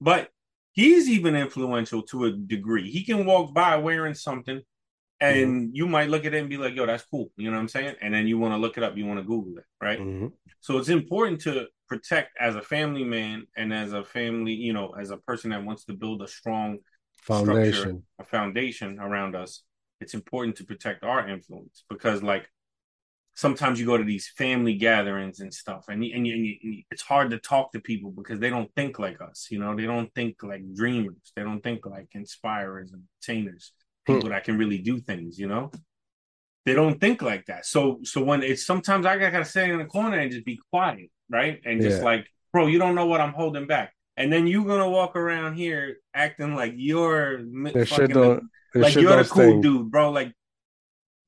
[0.00, 0.30] But
[0.72, 2.90] he's even influential to a degree.
[2.90, 4.60] He can walk by wearing something
[5.20, 7.30] and you might look at it and be like, yo, that's cool.
[7.36, 7.96] You know what I'm saying?
[8.00, 9.98] And then you want to look it up, you want to Google it, right?
[10.00, 10.32] Mhm.
[10.60, 14.90] So it's important to protect as a family man and as a family, you know,
[14.98, 16.78] as a person that wants to build a strong
[17.22, 18.02] foundation.
[18.18, 19.62] a foundation around us.
[20.00, 22.48] It's important to protect our influence because, like,
[23.40, 26.82] sometimes you go to these family gatherings and stuff, and you, and, you, and you,
[26.90, 29.48] it's hard to talk to people because they don't think like us.
[29.50, 31.24] You know, they don't think like dreamers.
[31.34, 33.72] They don't think like inspirers and attainers,
[34.06, 34.14] Hmm.
[34.14, 35.38] people that can really do things.
[35.38, 35.70] You know,
[36.66, 37.64] they don't think like that.
[37.74, 41.08] So, so when it's sometimes I gotta sit in the corner and just be quiet,
[41.30, 42.10] right, and just Yeah.
[42.10, 43.94] like, bro, you don't know what I'm holding back.
[44.18, 48.94] And then you're gonna walk around here acting like you're mi- This shit fucking like
[48.94, 50.10] you're the cool dude, bro.
[50.10, 50.32] Like,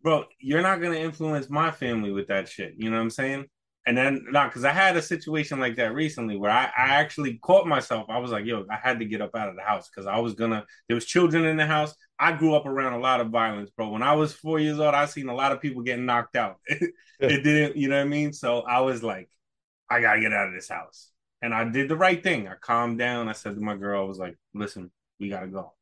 [0.03, 2.75] bro, you're not gonna influence my family with that shit.
[2.77, 3.47] You know what I'm saying?
[3.85, 7.39] And then, not because I had a situation like that recently where I, I actually
[7.39, 8.07] caught myself.
[8.09, 10.21] I was like, yo, I had to get up out of the house because I
[10.21, 10.65] was gonna.
[10.89, 11.95] There was children in the house.
[12.19, 13.89] I grew up around a lot of violence, bro.
[13.89, 16.59] When I was four years old, I seen a lot of people getting knocked out.
[16.67, 18.33] it didn't, you know what I mean?
[18.33, 19.29] So I was like,
[19.91, 21.11] I gotta get out of this house.
[21.43, 22.47] And I did the right thing.
[22.47, 23.29] I calmed down.
[23.29, 25.75] I said to my girl, I was like, listen, we gotta go.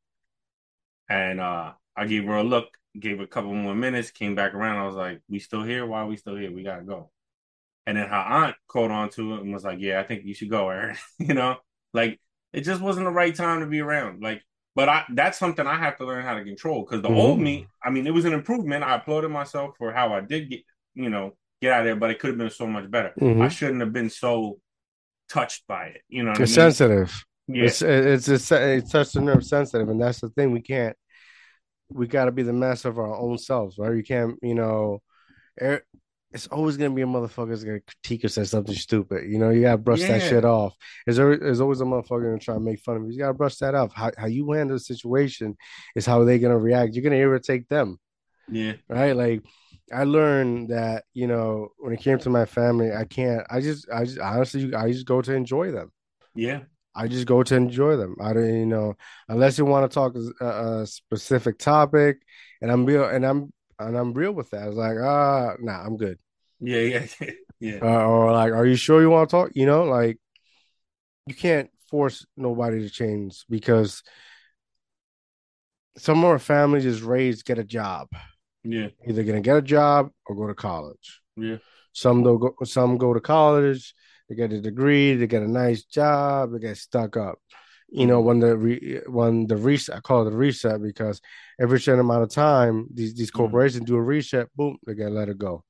[1.11, 4.79] And uh I gave her a look, gave a couple more minutes, came back around.
[4.79, 5.87] I was like, we still here?
[5.87, 6.53] Why are we still here?
[6.53, 7.11] We gotta go.
[7.87, 10.35] And then her aunt caught on to it and was like, Yeah, I think you
[10.35, 10.97] should go, Aaron.
[11.19, 11.57] you know,
[11.95, 12.21] like
[12.53, 14.23] it just wasn't the right time to be around.
[14.23, 14.43] Like,
[14.75, 17.17] but I that's something I have to learn how to control because the Mhm.
[17.17, 18.85] old me, I mean, it was an improvement.
[18.85, 20.61] I applauded myself for how I did get,
[20.95, 23.13] you know, get out of there, but it could have been so much better.
[23.21, 23.43] Mhm.
[23.43, 24.61] I shouldn't have been so
[25.29, 26.03] touched by it.
[26.09, 26.73] You know what It's I mean?
[26.73, 27.25] sensitive.
[27.49, 27.65] Yeah.
[27.65, 28.53] It's it's it's
[28.95, 30.53] it's the nerve sensitive, and that's the thing.
[30.53, 30.97] We can't.
[31.91, 33.95] We got to be the master of our own selves, right?
[33.97, 35.03] You can't, you know.
[35.61, 35.85] er-
[36.33, 39.29] It's always gonna be a motherfucker that's gonna critique us as something stupid.
[39.29, 40.75] You know, you gotta brush that shit off.
[41.05, 43.11] There's always, there's always a motherfucker gonna try to make fun of you.
[43.13, 43.93] You gotta brush that off.
[43.93, 45.57] How how you handle the situation
[45.97, 46.95] is how they're gonna react.
[46.95, 47.99] You're gonna irritate them.
[48.49, 48.75] yeah.
[48.89, 49.17] right?
[49.17, 49.43] Like
[49.93, 53.91] I learned that, you know, when it came to my family, I can't, I just,
[53.91, 55.91] I just honestly, I just go to enjoy them.
[56.37, 56.61] Yeah.
[57.01, 58.17] I just go to enjoy them.
[58.21, 58.95] I don't, you know,
[59.29, 62.19] unless you want to talk a, a specific topic,
[62.61, 64.69] and I'm real, and I'm, and I'm real with that.
[64.69, 66.19] It's like, ah, nah, I'm good.
[66.61, 66.81] Yeah.
[66.81, 67.07] Yeah.
[67.63, 67.81] Yeah.
[67.83, 69.51] Uh, or like, are you sure you want to talk?
[69.53, 70.17] You know, like,
[71.27, 74.03] you can't force nobody to change because
[75.99, 78.09] some of our families is raised get a job.
[78.65, 78.89] Yeah.
[79.07, 81.21] Either gonna get a job or go to college.
[81.37, 81.59] Yeah.
[81.93, 82.55] Some don't go.
[82.65, 83.95] Some go to college.
[84.31, 85.17] They get a degree.
[85.17, 86.53] They get a nice job.
[86.53, 87.41] They get stuck up.
[87.93, 91.21] You know, when the re, when the reset, I call it the reset because
[91.61, 93.39] every certain amount of time, these these Mhm.
[93.39, 94.55] corporations do a reset.
[94.55, 95.65] Boom, they get let it go.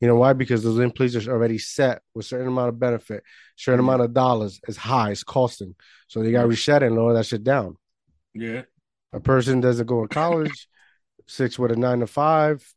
[0.00, 0.32] You know why?
[0.34, 3.24] Because those employees are already set with certain amount of benefit,
[3.56, 3.88] certain Mhm.
[3.88, 4.60] amount of dollars.
[4.68, 5.10] It's high.
[5.10, 5.74] It's costing.
[6.06, 6.50] So they got to Mhm.
[6.50, 7.76] reset and lower that shit down.
[8.34, 8.62] Yeah.
[9.12, 10.68] A person doesn't go to college,
[11.26, 12.72] six with a nine to five,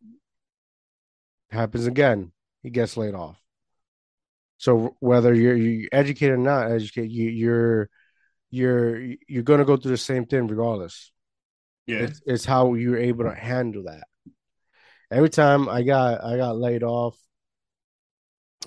[1.52, 2.32] happens again.
[2.64, 3.41] He gets laid off.
[4.62, 7.90] So whether you're you educated or not educated, you, you're
[8.52, 11.12] you're you're gonna go through the same thing regardless.
[11.88, 12.02] Yeah.
[12.02, 14.04] It's it's how you're able to handle that.
[15.10, 17.18] Every time I got I got laid off,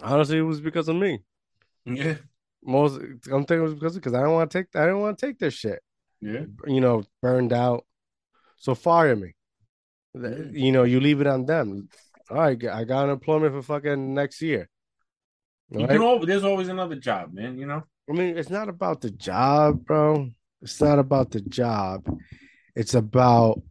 [0.02, 1.20] honestly, it was because of me.
[1.84, 2.16] Yeah.
[2.64, 2.96] Most
[3.30, 5.26] I'm thinking it was because because I don't want to take I didn't want to
[5.26, 5.78] take this shit.
[6.20, 6.46] Yeah.
[6.66, 7.84] you know, burned out.
[8.56, 9.36] So fire me.
[10.12, 10.38] Yeah.
[10.50, 11.88] You know, you leave it on them.
[12.30, 14.68] All right, I got unemployment for fucking next year.
[15.70, 15.90] You Right?
[15.90, 17.58] can al- there's always another job, man.
[17.58, 17.82] You know.
[18.08, 20.28] I mean, it's not about the job, bro.
[20.62, 22.06] It's not about the job.
[22.76, 23.62] It's about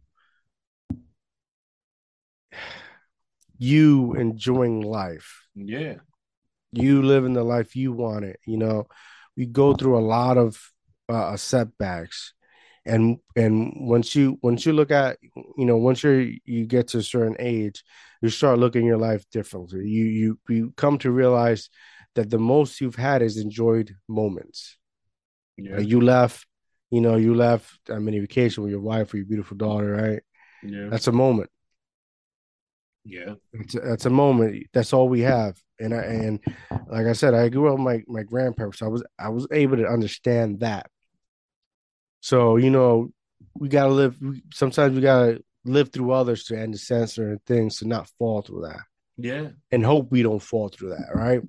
[3.58, 5.46] you enjoying life.
[5.54, 5.96] Yeah.
[6.72, 8.40] You living the life you want it.
[8.46, 8.86] You know,
[9.36, 10.60] we go through a lot of
[11.08, 12.34] uh, setbacks,
[12.86, 15.18] and and once you once you look at
[15.56, 17.82] you know once you you get to a certain age,
[18.20, 19.86] you start looking your life differently.
[19.88, 21.70] You you you come to realize
[22.14, 24.76] that the most you've had is enjoyed moments.
[25.56, 25.78] Yeah.
[25.78, 26.46] Like you left,
[26.90, 30.22] you know, you left I mean vacation with your wife or your beautiful daughter, right?
[30.62, 30.88] Yeah.
[30.90, 31.50] That's a moment.
[33.04, 33.34] Yeah.
[33.52, 34.66] It's a, that's a moment.
[34.72, 35.58] That's all we have.
[35.80, 36.40] And I and
[36.88, 38.78] like I said, I grew up with my my grandparents.
[38.78, 40.86] So I was I was able to understand that.
[42.24, 43.10] So you know,
[43.54, 44.18] we gotta live.
[44.54, 48.80] Sometimes we gotta live through others to understand certain things to not fall through that,
[49.18, 49.50] Yeah.
[49.70, 51.10] and hope we don't fall through that.
[51.14, 51.42] Right?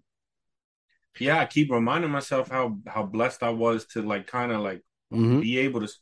[1.18, 1.40] Yeah.
[1.40, 4.82] I keep reminding myself how how blessed I was to like kind of like
[5.14, 5.40] Mm-hmm.
[5.40, 5.94] be able to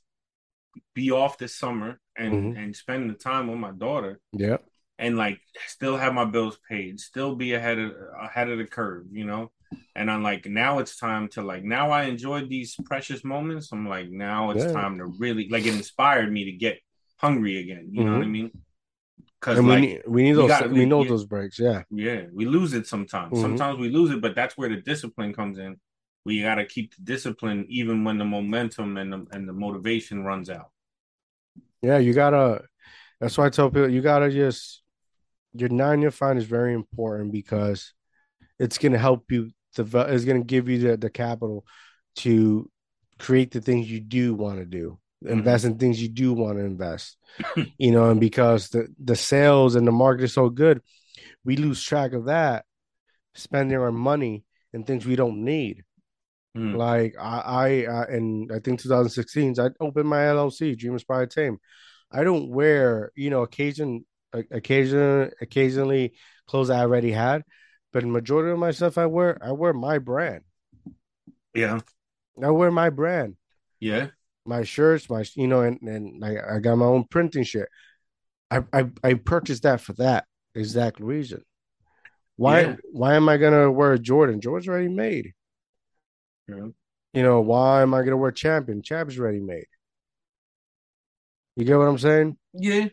[0.96, 2.58] be off this summer and Mhm.
[2.58, 4.58] and spend the time with my daughter Yeah.
[4.98, 9.06] and like still have my bills paid, still be ahead of ahead of the curve,
[9.12, 9.52] you know.
[9.96, 11.64] And I'm like, now it's time to like.
[11.64, 13.72] Now I enjoyed these precious moments.
[13.72, 14.72] I'm like, now it's Yeah.
[14.72, 15.66] time to really like.
[15.66, 16.80] It inspired me to get
[17.18, 17.90] hungry again.
[17.92, 18.32] You know what I Mhm.
[18.32, 18.52] mean?
[19.40, 21.10] Because And we need we need those gotta we know yeah.
[21.10, 21.60] those breaks.
[21.60, 21.84] Yeah.
[21.92, 23.34] yeah, we lose it sometimes.
[23.34, 23.42] Mhm.
[23.42, 25.80] Sometimes we lose it, but that's where the discipline comes in.
[26.26, 30.24] We got to keep the discipline even when the momentum and the and the motivation
[30.24, 30.72] runs out.
[31.82, 31.98] Yeah.
[31.98, 32.64] You gotta.
[33.20, 34.82] That's why I tell people you gotta just
[35.54, 37.94] your nine year fine is very important because
[38.60, 39.52] it's gonna help you.
[39.76, 41.66] Develop, it's gonna give you the the capital
[42.18, 42.70] to
[43.20, 45.00] create the things you do want to do.
[45.26, 47.18] Invest in things you do want to invest.
[47.78, 50.82] you know, and because the the sales and the market is so good,
[51.46, 52.66] we lose track of that,
[53.34, 54.44] spending our money
[54.74, 55.84] in things we don't need.
[56.58, 56.76] Mm.
[56.76, 61.58] Like I, I in I think 2016, I opened my LLC, Dream Inspired Team.
[62.12, 66.14] I don't wear, you know, occasion, occasion, occasionally
[66.48, 67.44] clothes I already had,
[67.94, 70.42] but the majority of my stuff I wear, I wear my brand.
[71.54, 71.80] Yeah,
[72.42, 73.36] I wear my brand,
[73.80, 74.08] yeah,
[74.46, 77.70] my shirts, my, you know, and and I, I got my own printing shit.
[78.52, 80.26] I, I I purchased that for that
[80.56, 81.44] exact reason.
[82.36, 82.76] Why Yeah.
[82.92, 84.42] why am I gonna wear a Jordan?
[84.42, 85.34] Jordan's already made.
[86.48, 86.68] yeah.
[87.14, 88.82] You know, why am I gonna wear champion?
[88.82, 89.68] Champion's ready made.
[91.56, 92.38] You get what I'm saying?
[92.54, 92.88] yeah.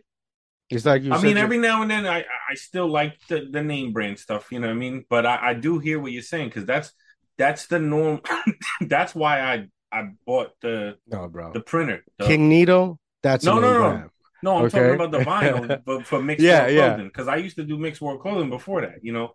[0.71, 3.63] It's like you I mean, every now and then I I still like the, the
[3.63, 5.05] name brand stuff, you know what I mean?
[5.09, 6.93] But I, I do hear what you're saying because that's
[7.39, 8.21] that's the norm.
[8.83, 11.53] that's why I I bought the no, bro.
[11.53, 12.05] the printer.
[12.19, 13.79] The- King Nito, that's No, no, no.
[13.79, 14.11] brand.
[14.43, 14.69] no, I'm okay.
[14.69, 17.79] talking about the vinyl, but for mixed Yeah, world clothing because I used to do
[17.79, 19.03] mixed world clothing before that.
[19.03, 19.35] You know,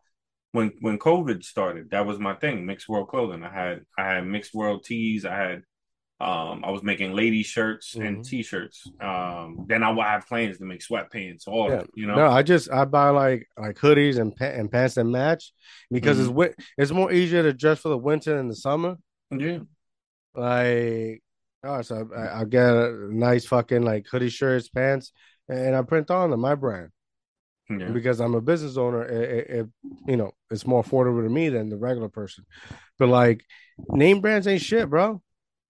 [0.52, 3.44] when when COVID started, that was my thing, mixed world clothing.
[3.44, 5.26] I had I had mixed world tees.
[5.26, 5.64] I had
[6.22, 8.26] um I was making lady shirts and Mhm.
[8.28, 8.90] t-shirts.
[9.02, 11.84] Um, then I would have plans to make sweatpants, all Yeah.
[11.94, 12.16] you know.
[12.16, 15.52] No, I just I buy like like hoodies and pa- and pants that match
[15.92, 16.38] because it's Mm-hmm.
[16.38, 18.96] win- it's more easier to dress for the winter and the summer.
[19.32, 19.60] Yeah,
[20.34, 21.22] Like,
[21.64, 25.12] oh, so I, I get a nice fucking like hoodie shirts, pants,
[25.50, 26.92] and I print on them my brand
[27.70, 27.90] yeah.
[27.90, 29.04] because I'm a business owner.
[29.04, 29.68] It, it, it
[30.08, 32.46] you know it's more affordable to me than the regular person.
[32.98, 33.44] But like,
[33.90, 35.22] name brands ain't shit, bro.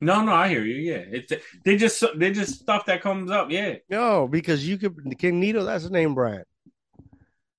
[0.05, 0.75] No, no, I hear you.
[0.75, 1.33] Yeah, it's
[1.65, 3.51] they just they just stuff that comes up.
[3.51, 6.45] Yeah, No, because you could King Nito, that's a name brand.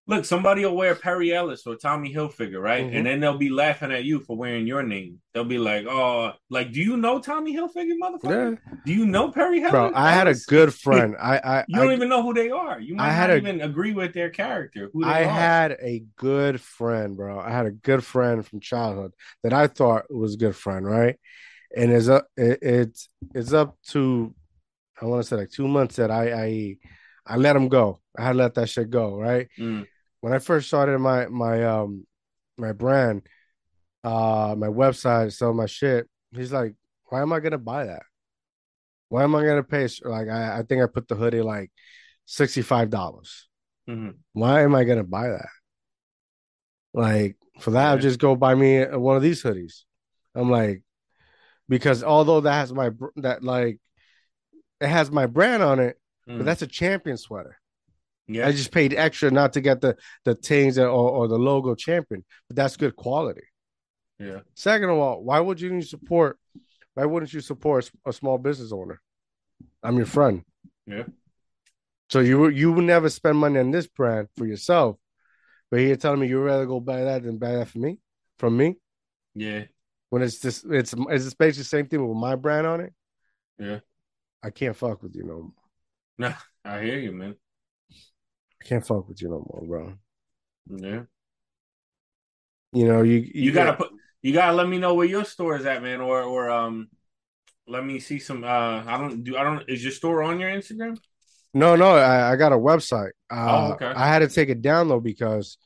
[0.09, 2.87] look, somebody will wear Perry Ellis or Tommy Hilfiger, right?
[2.87, 2.97] Mhm.
[2.97, 5.21] And then they'll be laughing at you for wearing your name.
[5.35, 8.59] They'll be like, "Oh, like, do you know Tommy Hilfiger, motherfucker?
[8.63, 9.91] Yeah, Do you know Perry Ellis?" bro.
[9.95, 11.17] I had a good friend.
[11.21, 12.79] I I You don't I, even know who they are.
[12.81, 14.91] You might I had not a- even agree with their character.
[14.93, 15.29] Who they I are.
[15.29, 17.41] had a good friend, bro.
[17.41, 21.17] I had a good friend from childhood that I thought was a good friend, right?
[21.77, 24.35] And it's up, it, it's it's up to,
[25.01, 26.77] I want to say like two months that I I
[27.27, 28.01] I let him go.
[28.19, 29.49] I had to let that shit go, right?
[29.59, 29.87] Mm,
[30.21, 32.07] When I first started my my um
[32.57, 33.23] my brand,
[34.05, 36.09] uh, my website, sell my shit.
[36.33, 36.75] He's like,
[37.11, 38.03] why am I gonna buy that?
[39.11, 39.87] Why am I gonna pay?
[40.03, 41.71] Like I I think I put the hoodie like
[42.25, 43.49] sixty five dollars.
[43.89, 44.15] mhm.
[44.33, 45.49] Why am I gonna buy that?
[46.95, 49.85] Like for that, I'll just go buy me one of these hoodies.
[50.35, 50.83] I'm like,
[51.69, 53.79] because although that has my that like
[54.81, 55.99] it has my brand on it,
[56.29, 56.39] Mm.
[56.39, 57.57] but that's a champion sweater.
[58.27, 61.75] yeah, I just paid extra not to get the the things or, or the logo
[61.77, 63.45] champion, but that's good quality.
[64.19, 66.37] yeah, Second of all, why would you support?
[66.95, 69.01] Why wouldn't you support a small business owner?
[69.85, 70.43] I'm your friend.
[70.87, 71.05] Yeah.
[72.11, 74.97] So you you would never spend money on this brand for yourself,
[75.71, 77.99] but you're telling me you'd rather go buy that than buy that for me,
[78.41, 78.77] from me.
[79.35, 79.65] yeah,
[80.11, 82.93] When it's just it's it's basically the same thing with my brand on it.
[83.59, 83.81] Yeah.
[84.43, 85.53] I can't fuck with you no more.
[86.19, 86.35] Nah,
[86.65, 87.37] I hear you, man.
[88.63, 89.95] I can't fuck with you no more, bro.
[90.69, 91.03] Yeah.
[92.73, 93.91] You know, you You gotta put
[94.23, 96.89] you gotta let me know where your store is at, man, or or um
[97.67, 100.51] let me see some uh I don't do I don't is your store on your
[100.51, 100.99] Instagram?
[101.55, 103.13] No, no, I, I got a website.
[103.31, 103.87] Uh, Oh, okay.
[103.87, 105.57] I had to take it down though because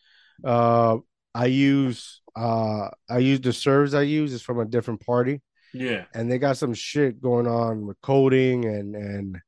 [0.44, 0.98] uh,
[1.34, 5.40] I use uh, I use the servers I use is from a different party,
[5.74, 6.04] Yeah.
[6.14, 9.38] and they got some shit going on with coding and and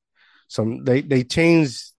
[0.48, 1.92] some they they changed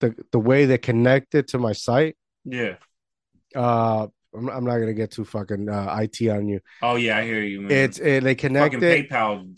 [0.00, 2.16] the the way they connected to my site.
[2.44, 2.76] Yeah.
[3.54, 6.60] Uh, I'm, I'm not gonna get too fucking uh, IT on you.
[6.82, 7.70] Oh yeah, I hear you, man.
[7.72, 8.80] It's it, they fucking connected.
[9.10, 9.54] PayPal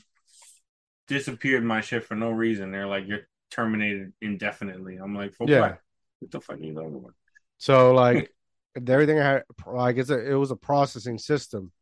[1.08, 2.70] disappeared my shit for no reason.
[2.70, 4.96] They're like, you're terminated indefinitely.
[4.96, 5.60] I'm like, Yeah.
[5.60, 5.78] what?
[6.20, 7.14] What the fuck are you talking about?
[7.58, 8.30] So like
[8.76, 11.72] everything I had, like it's a, it was a processing system.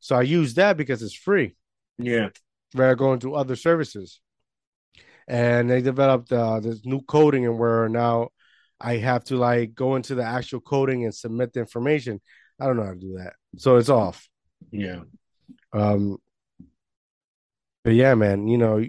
[0.00, 1.56] So I used that because it's free.
[1.98, 2.28] Yeah.
[2.74, 4.20] rather going to other services.
[5.28, 8.28] And they developed uh, this new coding, and where now
[8.80, 12.20] I have to like go into the actual coding and submit the information.
[12.60, 14.28] I don't know how to do that, so it's off.
[14.70, 15.00] Yeah.
[15.72, 16.18] Um,
[17.82, 18.84] but yeah, man, you know,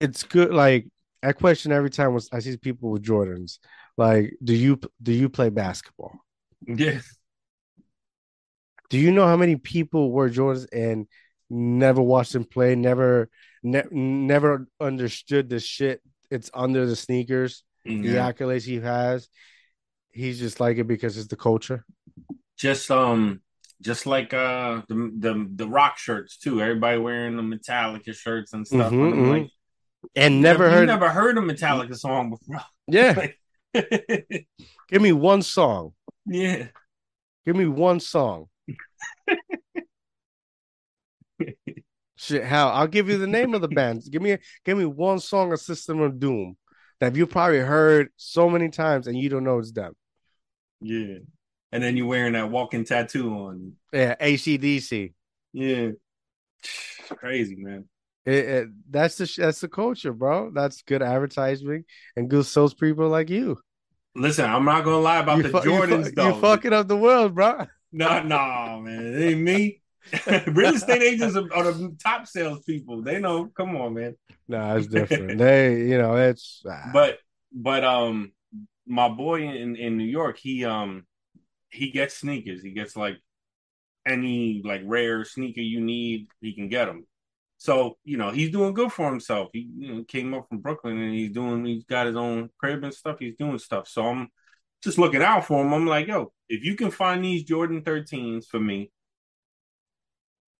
[0.00, 0.52] it's good.
[0.54, 0.86] Like
[1.22, 3.58] I question every time I see people with Jordans.
[3.98, 6.12] Like, do you do you play basketball?
[6.66, 7.00] Yeah.
[8.90, 11.06] Do you know how many people wear Jordans and
[11.50, 13.28] never watched them play, never
[13.62, 18.30] ne- never understood the shit it's under the sneakers, the Yeah.
[18.32, 19.28] accolades he has.
[20.12, 21.84] He's just like it because it's the culture.
[22.56, 23.40] Just um
[23.82, 26.60] just like uh the the the rock shirts too.
[26.60, 28.92] Everybody wearing the Metallica shirts and stuff.
[28.92, 29.50] Mhm, and I'm like,
[30.14, 32.60] And never heard never heard a Metallica song before.
[32.86, 33.28] Yeah.
[34.88, 35.92] Give me one song.
[36.26, 36.68] yeah.
[37.46, 38.46] Give me one song.
[42.16, 42.70] Shit, how?
[42.70, 44.02] I'll give you the name of the band.
[44.10, 46.56] Give me give me one song of System of Doom
[47.00, 49.94] that you probably heard so many times and you don't know it's them.
[50.80, 51.18] Yeah.
[51.70, 53.74] And then you're wearing that walking tattoo on.
[53.92, 55.12] Yeah, ACDC.
[55.52, 55.90] Yeah.
[57.10, 57.84] Crazy, man.
[58.26, 60.50] It, it, that's the that's the culture, bro.
[60.52, 61.84] That's good advertising
[62.16, 63.58] and good salespeople like you.
[64.18, 66.34] Listen, I'm not gonna lie about You, the fu- you, Jordans fu- though.
[66.34, 67.66] you fucking up the world, bro.
[67.92, 69.14] No, no, man.
[69.14, 69.80] It ain't me.
[70.46, 73.02] Real estate agents are, are the top salespeople.
[73.02, 73.46] They know.
[73.46, 74.16] Come on, man.
[74.48, 75.38] No, it's different.
[75.38, 77.18] they, you know, it's ah, But
[77.52, 78.32] but um
[78.86, 81.06] my boy in, in New York, he um
[81.70, 82.62] he gets sneakers.
[82.62, 83.16] He gets like
[84.06, 87.06] any like rare sneaker you need, he can get them.
[87.58, 89.50] So, you know, he's doing good for himself.
[89.52, 92.84] He you know, came up from Brooklyn and he's doing he's got his own crib
[92.84, 93.18] and stuff.
[93.20, 93.88] He's doing stuff.
[93.88, 94.28] So I'm
[94.82, 95.74] just looking out for him.
[95.74, 98.92] I'm like, yo, if you can find these Jordan 13s for me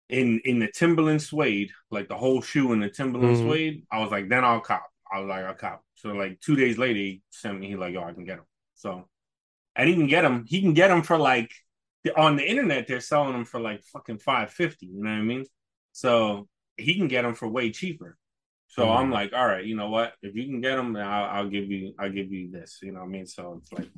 [0.08, 3.38] in in the Timberland suede, like the whole shoe in the Timberland Mhm.
[3.38, 4.86] suede, I was like, then I'll cop.
[5.12, 5.82] I was like, I'll cop.
[5.96, 7.68] So like two days later, he sent me.
[7.68, 8.46] He like, yo, I can get them.
[8.74, 9.08] So,
[9.76, 10.44] and he can get them.
[10.48, 11.52] He can get them for like
[12.16, 12.86] on the internet.
[12.88, 14.86] They're selling them for like fucking five fifty.
[14.86, 15.46] You know what I mean?
[15.92, 18.16] So he can get them for way cheaper.
[18.68, 18.96] So Mhm.
[18.96, 20.12] I'm like, all right, you know what?
[20.22, 22.78] If you can get them, I'll, I'll give you, I'll give you this.
[22.82, 23.26] You know what I mean?
[23.26, 23.90] So it's like,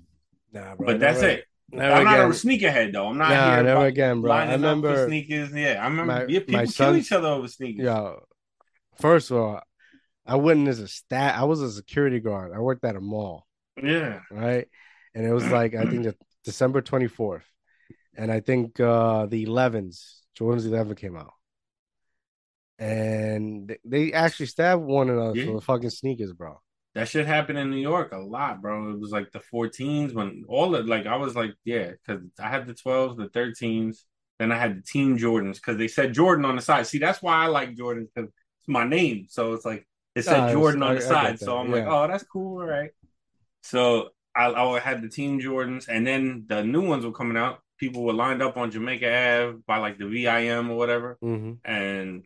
[0.53, 0.87] nah, bro.
[0.87, 1.45] but that's it.
[1.73, 2.31] Never I'm not again.
[2.31, 3.07] a sneakerhead though.
[3.09, 4.33] I'm not Nah, here never again, bro.
[4.33, 5.53] I lining up for remember, sneakers.
[5.53, 6.13] Yeah, I remember.
[6.13, 7.85] my- yeah, people my kill each other over sneakers.
[7.85, 8.15] yeah.
[8.99, 9.63] First of all,
[10.27, 11.37] I went as a stat.
[11.39, 12.53] I was a security guard.
[12.55, 13.47] I worked at a mall,
[13.83, 14.67] yeah, right?
[15.15, 17.45] And it was like I think the December twenty fourth,
[18.17, 21.33] and I think uh the 11s, Jordan's eleven came out,
[22.81, 25.47] and they- actually stabbed one another Yeah.
[25.47, 26.61] for the fucking sneakers, bro.
[26.97, 28.91] that shit happened in New York a lot, bro.
[28.91, 32.49] It was like the 14s when all the like I was like, yeah, because I
[32.49, 34.05] had the 12s, the 13s,
[34.41, 36.89] then I had the Team Jordans because they said Jordan on the side.
[36.89, 39.27] See, that's why I like Jordans because it's my name.
[39.29, 41.35] So it's like it said Ah, it's- Jordan on the I side.
[41.35, 42.91] that, So I'm like, oh, that's cool, all right.
[43.63, 47.61] So I, I had the Team Jordans, and then the new ones were coming out.
[47.79, 52.25] People were lined up on Jamaica Ave by like the VIM or whatever, hmm and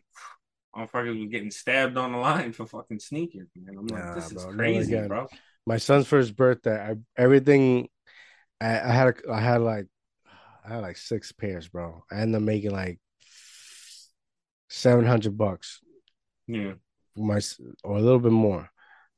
[0.75, 3.47] motherfuckers were getting stabbed on the line for fucking sneakers.
[3.55, 5.27] Man, I'm like, Nah, this is bro, never crazy, bro.
[5.65, 7.89] My son's first birthday, I everything.
[8.61, 9.87] I, I had a, I had like
[10.65, 12.03] I had like six pairs, bro.
[12.11, 12.99] I ended up making like
[14.69, 15.81] seven hundred bucks.
[16.47, 16.73] Yeah.
[17.15, 17.39] my
[17.83, 18.69] or a little bit more.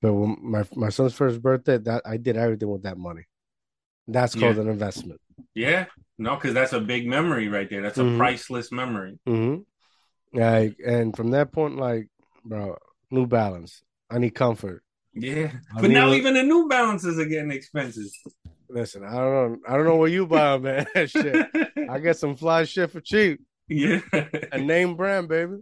[0.02, 3.26] But when my my son's first birthday, that I did everything with that money.
[4.08, 4.62] That's called Yeah.
[4.64, 5.20] an investment.
[5.54, 5.86] Yeah,
[6.18, 7.82] no, because that's a big memory right there.
[7.82, 8.18] That's a Mhm.
[8.18, 9.20] priceless memory.
[9.28, 9.62] Mm-hmm.
[10.34, 12.08] Like, and from that point, like,
[12.46, 12.78] bro,
[13.12, 13.82] New Balance.
[14.10, 14.84] I need comfort.
[15.14, 18.06] Yeah, I but now mean- even the New Balances are getting expensive.
[18.70, 19.58] Listen, I don't know.
[19.68, 20.86] I don't know where you buy 'em, man.
[21.08, 21.48] shit,
[21.90, 23.40] I get some fly shit for cheap.
[23.70, 24.00] yeah,
[24.52, 25.58] A name brand, baby.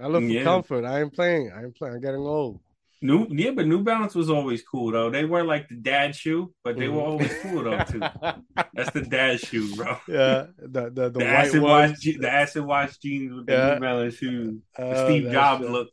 [0.00, 0.44] I look for Yeah.
[0.44, 0.84] comfort.
[0.84, 1.50] I ain't playing.
[1.54, 1.94] I ain't playing.
[1.96, 2.60] I'm getting old.
[3.00, 5.08] New yeah, but New Balance was always cool though.
[5.10, 7.06] They were like the dad shoe, but they were Mhm.
[7.06, 8.00] always cool though too.
[8.74, 9.96] That's the dad shoe, bro.
[10.08, 11.90] yeah, the the, the, The, white acid ones.
[11.92, 13.74] wash, the acid wash jeans with the Yeah.
[13.74, 14.54] New Balance shoes.
[14.76, 15.70] The Oh, Steve Jobs shit.
[15.70, 15.88] look.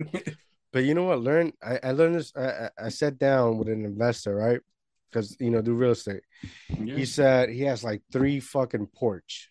[0.72, 1.20] But you know what?
[1.20, 1.52] Learn.
[1.62, 2.32] I, I learned this.
[2.36, 4.60] I, I sat down with an investor, right?
[5.10, 6.20] Because you know, do real estate.
[6.68, 6.96] Yeah.
[6.96, 9.46] He said he has like three fucking Porsche,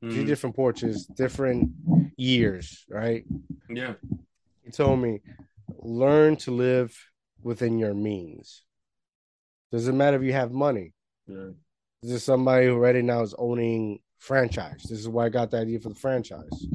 [0.00, 0.26] three Mhm.
[0.26, 1.70] different Porsches, different
[2.16, 3.24] years, right?
[3.68, 3.94] yeah.
[4.64, 5.20] He told me,
[5.78, 6.96] learn to live
[7.42, 8.62] within your means.
[9.70, 10.92] Doesn't matter if you have money.
[11.26, 11.50] Yeah.
[12.02, 14.82] This is somebody who already now is owning franchise.
[14.82, 16.66] This is why I got the idea for the franchise.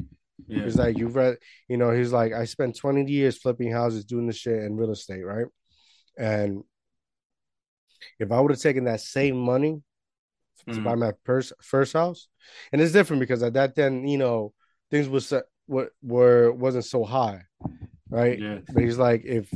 [0.48, 0.64] Yeah.
[0.64, 1.38] He's like, you've read,
[1.68, 4.92] you know, he's like, I spent 20 years flipping houses, doing this shit in real
[4.92, 5.46] estate, right?
[6.18, 6.64] And
[8.20, 9.82] if I would have taken that same money
[10.68, 10.84] to Mhm.
[10.84, 12.30] buy my first first house,
[12.72, 14.54] and it's different because at that then, you know,
[14.90, 17.44] things was set, what were wasn't so high,
[18.10, 18.40] right?
[18.40, 18.60] Yeah.
[18.74, 19.52] But he's like, if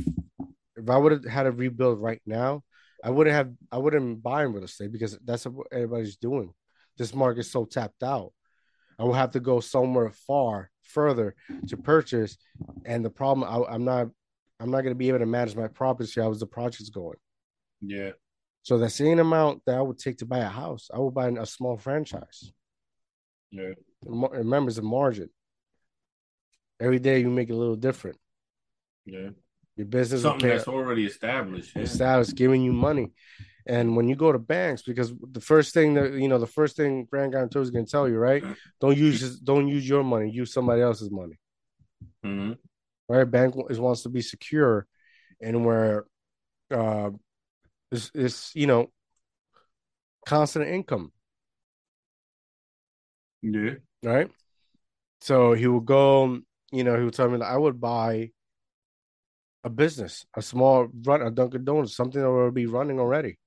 [0.76, 2.62] if I would have had to rebuild right now,
[3.04, 6.52] I wouldn't have I wouldn't buy in real estate because that's what everybody's doing.
[6.98, 8.32] This market's so tapped out.
[8.98, 11.34] I will have to go somewhere far further
[11.68, 12.36] to purchase.
[12.84, 14.08] And the problem I, I'm not
[14.60, 17.18] I'm not gonna be able to manage my property how the project's going.
[17.80, 18.10] Yeah.
[18.62, 21.28] So the same amount that I would take to buy a house, I would buy
[21.28, 22.52] a small franchise.
[23.50, 23.72] Yeah.
[24.04, 25.28] Remember, it's a margin.
[26.80, 28.16] Every day you make it a little different.
[29.04, 29.30] Yeah.
[29.76, 31.74] Your business Something that's already established.
[31.74, 31.84] Yeah.
[31.86, 33.12] status giving you money.
[33.66, 36.76] And when you go to banks, because the first thing that you know, the first
[36.76, 38.44] thing Grant Cardone is going to tell you, right?
[38.80, 41.38] Don't use don't use your money, use somebody else's money,
[42.22, 42.52] hmm
[43.08, 43.24] right?
[43.24, 44.86] Bank is wants to be secure,
[45.40, 46.04] and where
[46.72, 47.10] uh,
[47.92, 48.90] it's, it's you know,
[50.26, 51.12] constant income,
[53.42, 53.74] Yeah.
[54.02, 54.30] right?
[55.20, 56.40] So he would go,
[56.72, 58.30] you know, he would tell me that I would buy
[59.64, 63.38] a business, a small run, a Dunkin' Donuts, something that will be running already.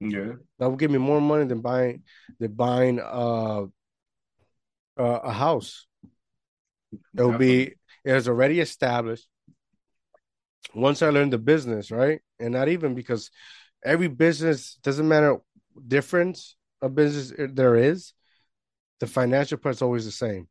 [0.00, 0.32] Yeah.
[0.58, 2.02] That would give me more money than buying
[2.38, 3.64] than buying uh,
[4.98, 5.86] uh, a house.
[6.92, 9.28] It will be it is already established.
[10.74, 13.30] Once I learned the business, right, and not even because
[13.84, 15.38] every business doesn't matter
[15.86, 18.12] difference of business there is,
[19.00, 20.48] the financial part's always the same.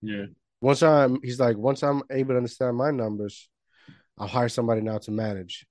[0.00, 0.26] Yeah.
[0.60, 3.48] Once I'm, he's like, once I'm able to understand my numbers,
[4.18, 5.66] I'll hire somebody now to manage.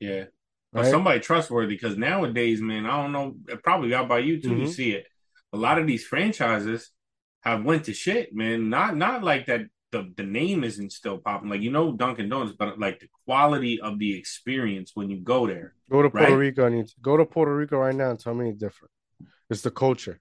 [0.00, 0.24] Yeah.
[0.72, 0.90] But Right?
[0.90, 3.36] somebody trustworthy because nowadays, man, I don't know.
[3.64, 4.50] Probably out by you too.
[4.56, 4.68] You Mhm.
[4.74, 5.06] see it.
[5.52, 6.90] A lot of these franchises
[7.40, 8.70] have went to shit, man.
[8.70, 9.62] Not not like that.
[9.92, 11.48] The the name isn't still popping.
[11.50, 15.48] Like you know Dunkin' Donuts, but like the quality of the experience when you go
[15.48, 15.74] there.
[15.90, 16.38] Go to Puerto Right?
[16.38, 18.92] Rico and you, go to Puerto Rico right now and tell me it's different.
[19.50, 20.20] It's the culture.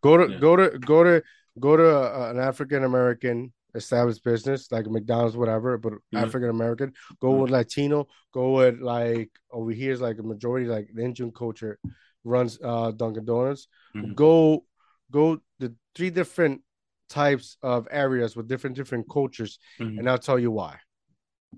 [0.00, 0.38] Go to Yeah.
[0.38, 1.22] go to go to
[1.58, 6.22] go to uh, an African American established business like McDonald's, whatever, but Yeah.
[6.22, 6.92] African American.
[7.20, 7.40] Go Yeah.
[7.42, 8.06] with Latino.
[8.32, 11.78] Go with like over here is like a majority like the Indian culture
[12.24, 13.68] runs uh Dunkin' Donuts.
[13.94, 14.14] Mhm.
[14.14, 14.64] Go
[15.10, 16.62] go the three different
[17.08, 19.98] types of areas with different different cultures, Mhm.
[19.98, 20.78] and I'll tell you why.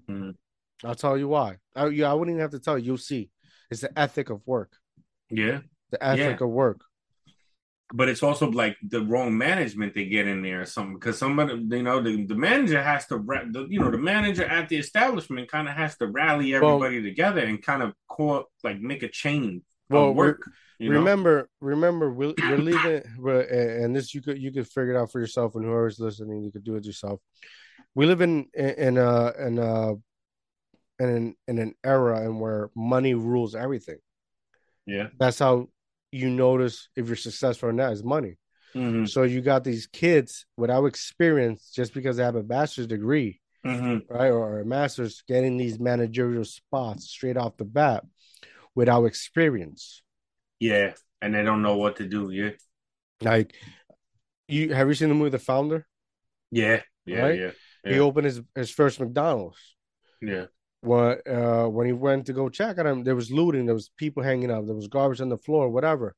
[0.08, 0.36] Mhm.
[0.84, 1.58] I'll tell you why.
[1.76, 2.84] I, yeah, I wouldn't even have to tell you.
[2.86, 3.30] You'll see.
[3.70, 4.76] It's the ethic of work.
[5.30, 5.60] Yeah.
[5.90, 6.80] The ethic of work.
[7.92, 11.54] But it's also like the wrong management they get in there or something because somebody
[11.54, 14.76] you know the, the manager has to ra- the, you know the manager at the
[14.76, 19.02] establishment kind of has to rally Well- everybody together and kind of call like make
[19.02, 20.98] a chain Well, work you know?
[20.98, 25.12] remember, remember, we're, we're leaving, we're, and this you could you could figure it out
[25.12, 27.20] for yourself, and whoever's listening, you could do it yourself.
[27.94, 29.94] We live in in a in uh, a uh,
[30.98, 33.98] in an, in an era and where money rules everything.
[34.86, 35.68] yeah That's how
[36.12, 38.38] you notice if you're successful or not is money.
[38.74, 43.40] hmm So you got these kids without experience just because they have a bachelor's degree,
[43.64, 48.04] hmm right, or a master's, getting these managerial spots straight off the bat
[48.74, 50.02] without experience.
[50.60, 52.50] yeah and they don't know what to do yeah
[53.20, 53.54] Like,
[54.48, 55.86] you have you seen the movie The Founder?
[56.50, 57.40] yeah yeah Right?
[57.40, 57.50] yeah
[57.84, 59.58] He opened his, his first McDonald's.
[60.20, 60.46] yeah
[60.82, 63.90] When uh when he went to go check on him, there was looting, there was
[63.96, 66.14] people hanging up, there was garbage on the floor, whatever.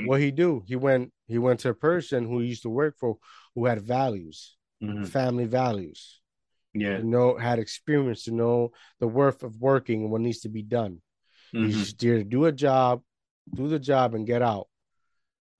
[0.00, 0.06] Mm.
[0.06, 0.62] What he do?
[0.66, 3.16] He went he went to a person who he used to work for
[3.54, 6.20] who had values, hmm family values.
[6.74, 10.48] yeah to know had experience to know the worth of working and what needs to
[10.48, 10.94] be done.
[11.54, 11.66] Mhm.
[11.66, 13.02] He's just there to do a job,
[13.54, 14.68] do the job, and get out.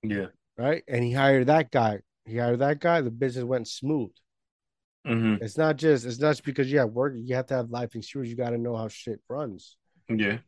[0.03, 0.29] yeah
[0.59, 0.85] Right.
[0.87, 2.01] And he hired that guy.
[2.27, 3.01] He hired that guy.
[3.01, 4.13] The business went smooth.
[5.05, 7.71] Hmm It's not just it's not just because you have work, you have to have
[7.71, 8.31] life insurance.
[8.31, 9.77] You got to know how shit runs.
[10.09, 10.39] yeah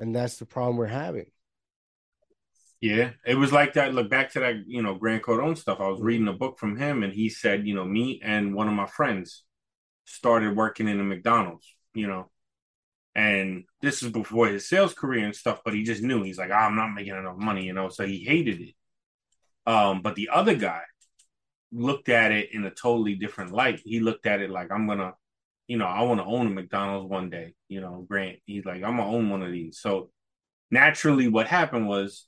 [0.00, 1.30] And that's the problem we're having.
[2.80, 3.92] Yeah, it was like that.
[3.94, 5.80] Look back to that, you know, Grant Cardone stuff.
[5.80, 8.68] I was reading a book from him, and he said, you know, me and one
[8.68, 9.42] of my friends
[10.06, 11.66] started working in a McDonald's.
[11.94, 12.30] you know.
[13.14, 16.50] And this is before his sales career and stuff, but he just knew he's like,
[16.50, 17.88] oh, I'm not making enough money, you know.
[17.90, 18.74] So he hated it.
[19.70, 20.82] Um, but the other guy
[21.72, 23.80] looked at it in a totally different light.
[23.84, 25.14] He looked at it like I'm gonna,
[25.66, 27.54] you know, I want to own a McDonald's one day.
[27.68, 28.38] You know, Grant.
[28.46, 29.78] He's like, I'm gonna own one of these.
[29.78, 30.10] So
[30.70, 32.26] naturally, what happened was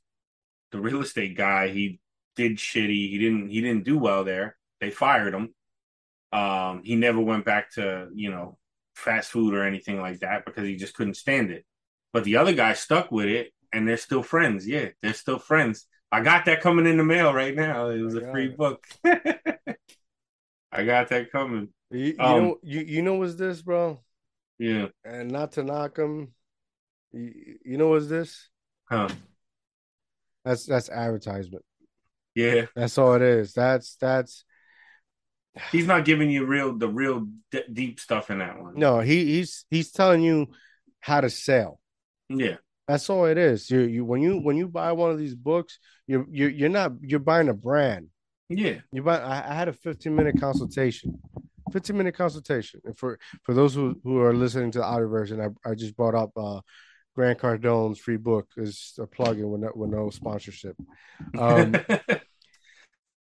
[0.72, 2.00] the real estate guy he
[2.36, 3.10] did shitty.
[3.10, 4.56] He didn't he didn't do well there.
[4.80, 5.54] They fired him.
[6.32, 8.58] Um, he never went back to you know
[8.94, 11.64] fast food or anything like that because he just couldn't stand it.
[12.12, 14.66] But the other guy stuck with it, and they're still friends.
[14.66, 15.86] Yeah, they're still friends.
[16.12, 17.88] I got that coming in the mail right now.
[17.88, 18.56] It was a free it.
[18.56, 18.86] book.
[20.72, 21.68] I got that coming.
[21.90, 23.98] You, you um, know, you you know what's this, bro?
[24.58, 24.88] Yeah.
[25.04, 26.34] And not to knock him,
[27.12, 28.48] you, you know what's this?
[28.88, 29.08] Huh?
[30.44, 31.64] That's that's advertisement.
[32.34, 32.66] Yeah.
[32.74, 33.52] That's all it is.
[33.52, 34.44] That's that's.
[35.72, 38.74] He's not giving you real the real d- deep stuff in that one.
[38.76, 40.48] No, he he's he's telling you
[41.00, 41.80] how to sell.
[42.28, 42.56] Yeah.
[42.90, 43.70] That's all it is.
[43.70, 45.78] You you when you when you buy one of these books,
[46.08, 48.08] you're you're you're not you're buying a brand.
[48.48, 48.80] Yeah.
[48.90, 51.20] You buy I, I had a 15 minute consultation.
[51.72, 52.80] 15 minute consultation.
[52.84, 55.96] And for for those who, who are listening to the audio version, I, I just
[55.96, 56.62] brought up uh
[57.14, 60.74] Grant Cardone's free book is a plug-in with no, with no sponsorship.
[61.38, 61.76] Um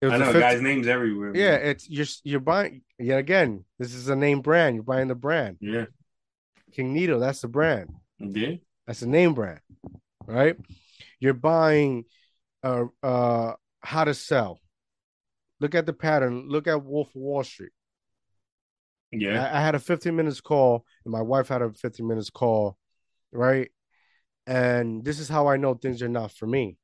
[0.03, 1.33] I know 50, guys' names everywhere.
[1.33, 1.43] Man.
[1.43, 3.67] Yeah, it's you're you're buying yet again.
[3.79, 4.77] This is a name brand.
[4.77, 5.59] You're buying the brand.
[5.61, 5.87] Yeah.
[6.73, 7.91] King Nito, that's the brand.
[8.19, 8.55] Yeah.
[8.89, 9.61] That's a name brand,
[10.27, 10.57] right?
[11.21, 12.07] You're buying
[12.65, 14.61] uh uh how to sell.
[15.61, 16.49] Look at the pattern.
[16.49, 17.73] Look at Wolf Wall Street.
[19.13, 19.45] Yeah.
[19.45, 22.79] I, I had a 15 minutes call, and my wife had a 15 minutes call,
[23.31, 23.71] right?
[24.47, 26.79] And this is how I know things are not for me.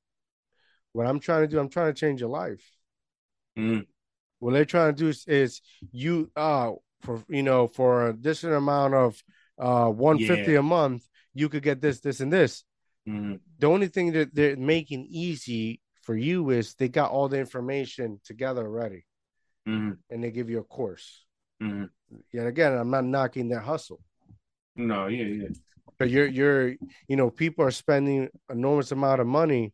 [0.92, 2.62] What I'm trying to do, I'm trying to change your life.
[3.59, 3.86] Mm.
[4.40, 8.52] What they're trying to do is, is you uh for you know for a decent
[8.52, 9.22] amount of
[9.59, 10.59] uh 150 yeah.
[10.59, 12.64] a month you could get this, this, and this.
[13.09, 13.35] Mm-hmm.
[13.59, 18.20] The only thing that they're making easy for you is they got all the information
[18.24, 19.05] together already,
[19.68, 19.93] mm-hmm.
[20.11, 21.24] and they give you a course.
[21.62, 21.85] Mm-hmm.
[22.32, 24.01] Yet again, I'm not knocking that hustle.
[24.76, 25.49] No, yeah, yeah.
[25.99, 26.68] But you're you're
[27.09, 29.72] you know people are spending enormous amount of money.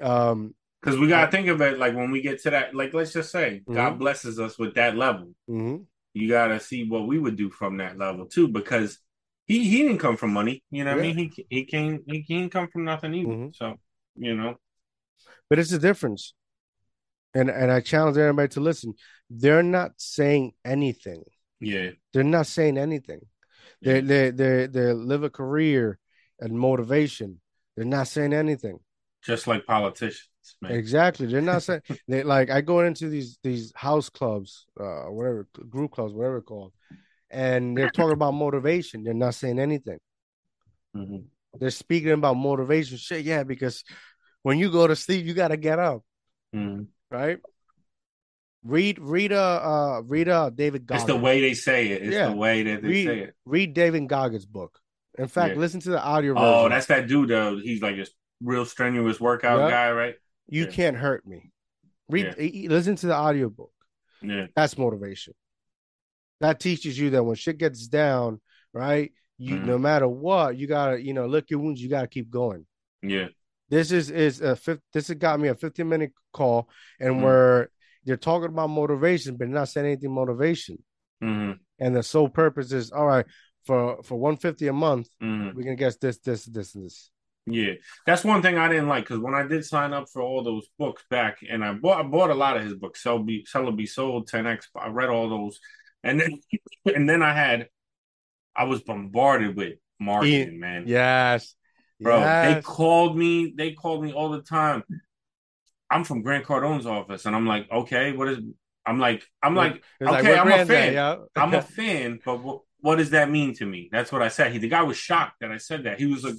[0.00, 3.12] Um, because we gotta think of it like when we get to that, like let's
[3.12, 3.74] just say mm-hmm.
[3.74, 5.34] God blesses us with that level.
[5.48, 5.82] Mm-hmm.
[6.14, 8.98] You gotta see what we would do from that level too, because
[9.50, 10.62] he he didn't come from money.
[10.70, 11.10] You know what yeah.
[11.10, 11.32] I mean?
[11.34, 13.28] He he came he, didn't come from nothing either.
[13.28, 13.48] Mm-hmm.
[13.52, 13.76] So
[14.16, 14.56] you know,
[15.48, 16.34] but it's a difference.
[17.34, 18.94] And and I challenge everybody to listen.
[19.28, 21.24] They're not saying anything.
[21.60, 23.20] Yeah, they're not saying anything.
[23.82, 25.98] They they they they live a career
[26.38, 27.40] and motivation.
[27.76, 28.78] They're not saying anything.
[29.24, 30.28] Just like politicians.
[30.62, 30.72] Man.
[30.72, 31.26] Exactly.
[31.26, 35.90] They're not saying they like I go into these these house clubs, uh, whatever group
[35.92, 36.72] clubs, whatever it's called,
[37.30, 39.04] and they're talking about motivation.
[39.04, 39.98] They're not saying anything.
[40.96, 41.18] Mm-hmm.
[41.58, 42.98] They're speaking about motivation.
[42.98, 43.84] Shit, yeah, because
[44.42, 46.02] when you go to sleep, you got to get up,
[46.54, 46.84] mm-hmm.
[47.10, 47.38] right?
[48.62, 50.86] Read, read, uh, uh, read, uh, David.
[50.86, 51.08] Goggins.
[51.08, 52.02] It's the way they say it.
[52.02, 52.28] It's yeah.
[52.28, 53.34] the way that they read, say it.
[53.44, 54.78] Read David Goggins' book.
[55.18, 55.60] In fact, yeah.
[55.60, 56.34] listen to the audio.
[56.36, 57.30] Oh, that's that dude.
[57.30, 58.06] Though he's like a
[58.42, 59.70] real strenuous workout yep.
[59.70, 60.14] guy, right?
[60.48, 60.70] You yeah.
[60.70, 61.52] can't hurt me.
[62.08, 62.34] Read,
[62.68, 63.72] listen to the audio book.
[64.20, 65.34] Yeah, that's motivation
[66.40, 68.40] that teaches you that when shit gets down,
[68.72, 69.12] right?
[69.38, 69.66] You mm-hmm.
[69.66, 72.66] no matter what, you gotta, you know, look your wounds, you gotta keep going.
[73.02, 73.28] Yeah.
[73.68, 76.68] This is is a fifth this has got me a 15 minute call
[76.98, 77.24] and mm-hmm.
[77.24, 77.70] where
[78.04, 80.82] they're talking about motivation, but not saying anything motivation.
[81.22, 81.52] Mm-hmm.
[81.78, 83.26] And the sole purpose is all right,
[83.64, 85.56] for for 150 a month, mm-hmm.
[85.56, 87.10] we can guess this, this, this, and this.
[87.46, 87.72] Yeah,
[88.06, 90.68] that's one thing I didn't like because when I did sign up for all those
[90.78, 93.66] books back, and I bought I bought a lot of his books, Sell Be Sell
[93.66, 94.66] or Be Sold, 10x.
[94.76, 95.58] I read all those,
[96.02, 96.40] and then
[96.94, 97.68] and then I had
[98.54, 100.84] I was bombarded with marketing, man.
[100.86, 101.54] Yes.
[102.00, 102.54] Bro, yes.
[102.54, 104.82] they called me, they called me all the time.
[105.90, 108.38] I'm from Grant Cardone's office, and I'm like, okay, what is
[108.86, 111.18] I'm like, I'm like, okay, like, I'm a fan.
[111.36, 113.88] I'm a fan, but what, what does that mean to me?
[113.92, 114.52] That's what I said.
[114.52, 115.98] He the guy was shocked that I said that.
[115.98, 116.36] He was like,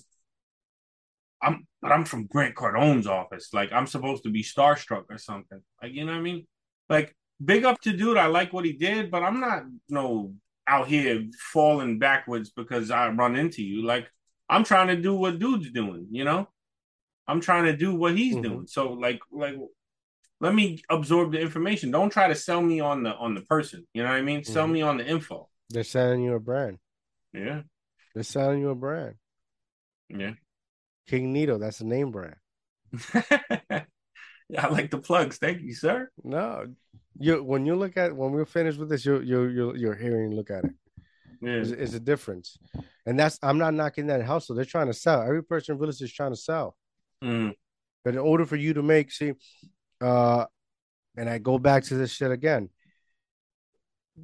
[1.42, 3.54] I'm but I'm from Grant Cardone's office.
[3.54, 5.62] Like I'm supposed to be starstruck or something.
[5.82, 6.48] Like, you know what I mean?
[6.90, 8.18] Like big up to dude.
[8.18, 10.34] I like what he did, but I'm not no
[10.68, 13.84] out here falling backwards because I run into you.
[13.84, 14.10] Like
[14.50, 16.48] I'm trying to do what dude's doing, you know?
[17.28, 18.44] I'm trying to do what he's mm-hmm.
[18.44, 18.68] doing.
[18.68, 19.56] So like like
[20.40, 21.92] let me absorb the information.
[21.92, 23.88] Don't try to sell me on the on the person.
[23.94, 24.42] You know what I mean?
[24.42, 24.54] Mm-hmm.
[24.54, 25.50] Sell me on the info.
[25.70, 26.78] They're selling you a brand.
[27.34, 27.62] Yeah.
[28.14, 29.16] They're selling you a brand.
[30.10, 30.34] Yeah.
[31.08, 32.36] King Nito, that's a name brand.
[33.14, 33.86] Yeah,
[34.60, 35.38] I like the plugs.
[35.38, 36.10] Thank you, sir.
[36.24, 36.68] No,
[37.22, 40.36] you when you look at when we're finished with this, you you you you're hearing
[40.36, 40.76] look at it.
[41.42, 41.54] Yeah.
[41.54, 42.58] Is, is a difference,
[43.06, 44.56] and that's I'm not knocking that hustle.
[44.56, 45.22] They're trying to sell.
[45.22, 46.76] Every person in real estate is trying to sell.
[47.24, 47.56] Mm.
[48.04, 49.34] But in order for you to make, see,
[50.02, 50.46] uh,
[51.18, 52.70] and I go back to this shit again.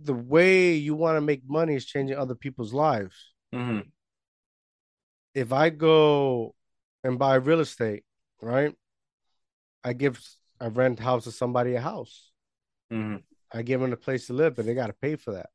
[0.03, 3.15] The way you want to make money is changing other people's lives.
[3.53, 3.79] hmm
[5.33, 6.55] If I go
[7.03, 8.03] and buy real estate,
[8.41, 8.75] right?
[9.83, 10.19] I give,
[10.59, 12.31] I rent house to somebody a house.
[12.91, 13.17] Hmm
[13.51, 15.49] I give them a place to live, but they got to pay for that.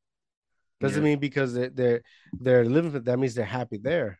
[0.80, 1.11] Doesn't Yeah.
[1.11, 2.03] mean because they're they're
[2.41, 4.18] they're living for that means they're happy there.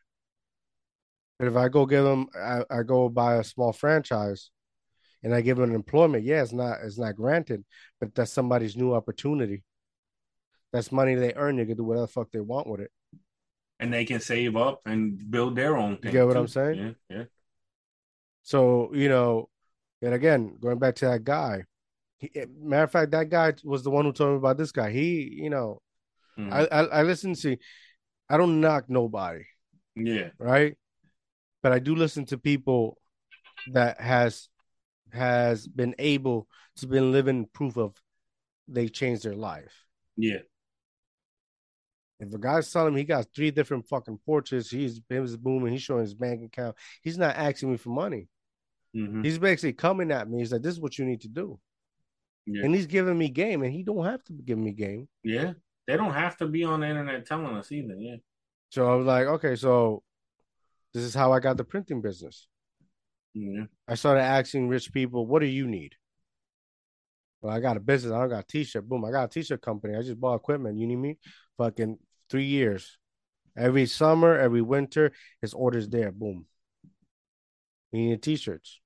[1.39, 4.51] But if I go give them, I, I go buy a small franchise,
[5.23, 6.23] and I give them an employment.
[6.23, 7.65] Yeah, it's not it's not granted,
[7.99, 9.63] but that's somebody's new opportunity.
[10.71, 11.57] That's money they earn.
[11.57, 12.91] They can do whatever the fuck they want with it.
[13.79, 16.13] And they can save up and build their own thing.
[16.13, 16.39] You get what too.
[16.39, 16.95] I'm saying?
[17.09, 17.23] Yeah, yeah.
[18.43, 19.49] So you know,
[20.01, 21.65] and again, going back to that guy.
[22.33, 24.91] He, matter of fact, that guy was the one who told me about this guy.
[24.91, 25.81] He, you know,
[26.37, 26.51] Mhm.
[26.51, 27.57] I, I I listen to.
[28.29, 29.43] I don't knock nobody.
[29.95, 30.29] yeah.
[30.39, 30.75] right?
[31.61, 32.97] But I do listen to people
[33.73, 34.49] that has
[35.11, 36.47] has been able
[36.77, 37.93] to been living proof of
[38.67, 39.85] they changed their life.
[40.17, 40.39] Yeah.
[42.19, 45.81] If a guy's telling me he got three different fucking portraits, he's his booming, he's
[45.83, 46.75] showing his bank account.
[47.01, 48.27] He's not asking me for money.
[48.93, 50.39] hmm He's basically coming at me.
[50.39, 51.59] He's like, "This is what you need to do,"
[52.45, 52.65] Yeah.
[52.65, 55.07] and he's giving me game, and he don't have to give me game.
[55.23, 55.53] Yeah.
[55.87, 57.95] They don't have to be on the internet telling us either.
[57.95, 58.17] Yeah.
[58.69, 60.03] So I was like, "Okay, so
[60.93, 62.47] this is how I got the printing business."
[63.33, 63.65] Yeah.
[63.87, 65.95] I started asking rich people, what do you need?
[67.41, 68.13] Well, I got a business.
[68.13, 68.87] I don't got a t-shirt.
[68.87, 69.03] Boom.
[69.05, 69.95] I got a t-shirt company.
[69.95, 70.77] I just bought equipment.
[70.77, 71.17] You need me?
[71.57, 71.97] Fucking
[72.29, 72.97] three years.
[73.57, 76.11] Every summer, every winter, his orders there.
[76.11, 76.45] Boom.
[77.91, 78.79] You need t-shirts.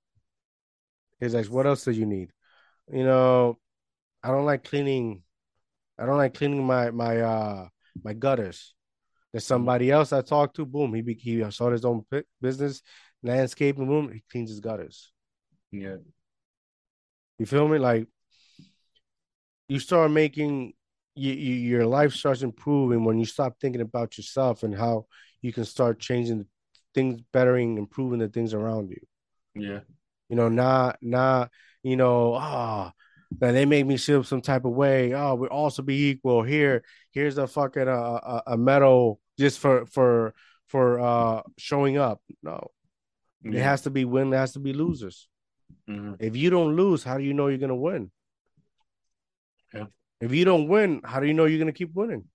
[1.19, 2.31] He's like, what else do you need?
[2.91, 3.57] You know,
[4.23, 5.23] I don't like cleaning.
[5.99, 7.67] I don't like cleaning my my uh
[8.03, 8.73] my gutters.
[9.31, 10.65] There's somebody else I talked to.
[10.65, 10.93] Boom.
[10.93, 12.05] He he started his own
[12.41, 12.81] business,
[13.23, 13.87] landscaping.
[13.87, 14.11] Boom.
[14.11, 15.11] He cleans his gutters.
[15.71, 15.97] Yeah.
[17.37, 17.77] You feel me?
[17.77, 18.07] Like
[19.67, 20.73] you start making
[21.15, 25.07] you, you, your life starts improving when you stop thinking about yourself and how
[25.41, 26.45] you can start changing
[26.93, 29.01] things, bettering, improving the things around you.
[29.55, 29.79] Yeah.
[30.29, 31.51] You know, not not
[31.83, 32.91] you know, ah,
[33.39, 35.13] that they make me feel some type of way.
[35.13, 36.43] Oh, we also be equal.
[36.43, 37.91] Here, here's a fucking uh,
[38.23, 40.33] a, a medal just for for
[40.67, 42.21] for uh showing up.
[42.43, 42.71] No,
[43.43, 44.33] it has to be win.
[44.33, 45.27] It has to be losers.
[45.87, 48.11] hmm If you don't lose, how do you know you're gonna win?
[49.73, 49.85] Yeah.
[50.21, 52.25] If you don't win, how do you know you're gonna keep winning?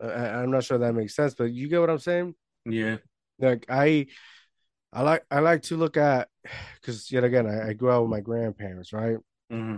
[0.00, 2.34] I- I'm not sure that makes sense, but you get what I'm saying.
[2.64, 2.98] Yeah.
[3.38, 4.06] Like I,
[4.92, 6.28] I like I like to look at
[6.80, 9.16] because yet again I, I grew up with my grandparents, right?
[9.50, 9.76] hmm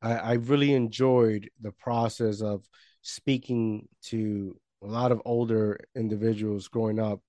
[0.00, 2.64] I, I really enjoyed the process of
[3.02, 7.20] speaking to a lot of older individuals growing up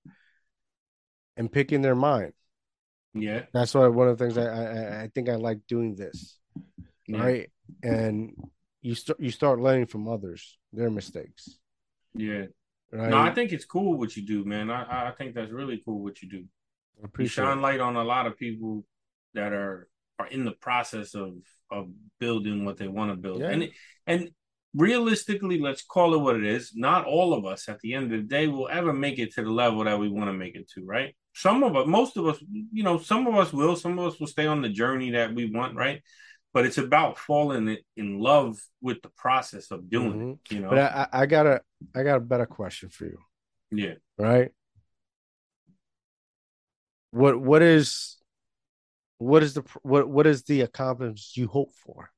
[1.36, 2.32] and picking their mind.
[3.14, 3.42] Yeah.
[3.52, 6.38] That's why one of the things I I, I think I like doing this.
[7.06, 7.18] Yeah.
[7.18, 7.50] right?
[7.82, 8.34] And
[8.82, 11.58] you start you start learning from others their mistakes,
[12.14, 12.46] Yeah.
[12.92, 13.10] right?
[13.10, 14.70] No, I think it's cool what you do, man.
[14.70, 16.44] I I think that's really cool what you do.
[17.18, 17.60] You shine it.
[17.60, 18.84] light on a lot of people
[19.34, 19.88] that are
[20.18, 21.34] are in the process of
[21.70, 21.88] of
[22.20, 23.40] building what they want to build.
[23.40, 23.50] Yeah.
[23.50, 23.70] And
[24.06, 24.30] and
[24.74, 26.72] realistically, let's call it what it is.
[26.74, 29.42] Not all of us at the end of the day will ever make it to
[29.42, 31.14] the level that we want to make it to, right?
[31.34, 32.38] Some of us, most of us,
[32.72, 35.34] you know, some of us will, some of us will stay on the journey that
[35.34, 36.02] we want, right?
[36.52, 40.30] But it's about falling in- love with the process of doing mm-hmm.
[40.30, 40.70] it, you know?
[40.70, 41.60] But I I got a
[41.94, 43.18] I got a better question for you,
[43.72, 43.94] yeah.
[44.16, 44.52] right?
[47.14, 48.16] What what is
[49.18, 52.10] what is the what what is the accomplishment you hope for?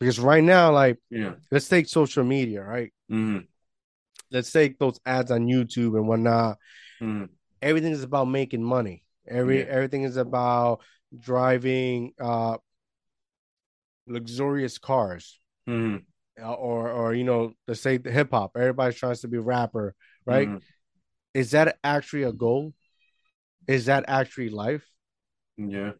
[0.00, 1.34] Because right now, like Yeah.
[1.52, 2.92] let's take social media, right?
[3.08, 3.38] hmm
[4.32, 6.58] Let's take those ads on YouTube and whatnot.
[6.98, 7.26] hmm
[7.62, 9.04] everything is about making money.
[9.26, 9.66] Every Yeah.
[9.68, 10.80] everything is about
[11.16, 12.58] driving uh
[14.08, 15.38] luxurious cars.
[15.66, 15.98] hmm
[16.42, 18.56] Uh, or or you know, let's say the hip hop.
[18.56, 19.94] Everybody's trying to be a rapper,
[20.26, 20.48] right?
[20.48, 20.60] Mhm.
[21.34, 22.74] Is that actually a goal?
[23.68, 24.84] Is that actually life?
[25.56, 25.92] Yeah.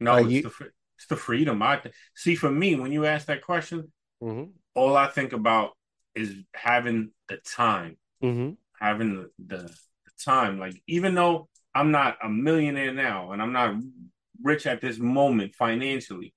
[0.00, 0.52] No, it's you- the
[0.96, 1.62] it's the freedom.
[1.62, 2.34] I th- see.
[2.34, 4.50] For me, when you ask that question, Mm-hmm.
[4.74, 5.76] all I think about
[6.16, 8.54] is having the time, Mm-hmm.
[8.80, 10.58] having the, the, the time.
[10.58, 13.76] Like even though I'm not a millionaire now and I'm not
[14.42, 16.34] rich at this moment financially,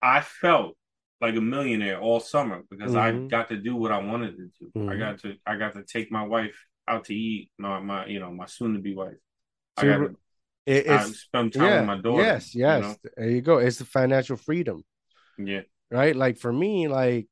[0.00, 0.76] I felt
[1.20, 3.28] like a millionaire all summer because I Mhm.
[3.28, 4.70] got to do what I wanted to do.
[4.88, 4.98] I Mhm.
[4.98, 7.50] got to I got to take my wife out to eat.
[7.58, 9.16] My my you know my soon to be wife.
[9.76, 10.18] I got you-
[10.66, 12.22] It, I it's spend time yeah, with my daughter.
[12.22, 12.82] yes, you yes.
[12.82, 12.96] know?
[13.16, 13.58] There you go.
[13.58, 14.82] It's the financial freedom,
[15.38, 15.62] Yeah.
[15.90, 16.14] right?
[16.16, 17.28] Like for me, like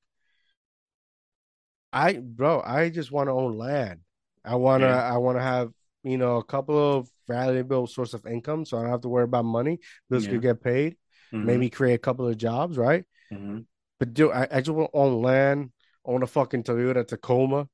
[1.92, 4.00] I bro, I just want to own land.
[4.44, 5.14] I wanna Yeah.
[5.14, 5.72] I wanna have
[6.02, 9.24] you know a couple of valuable source of income, so I don't have to worry
[9.24, 9.80] about money.
[10.10, 10.32] Bills Yeah.
[10.32, 10.96] could get paid.
[11.32, 11.44] Mhm.
[11.44, 13.04] Maybe create a couple of jobs, right?
[13.32, 13.66] Mhm.
[13.98, 15.72] But dude, I, I just want to own land,
[16.04, 17.68] own a fucking Toyota Tacoma,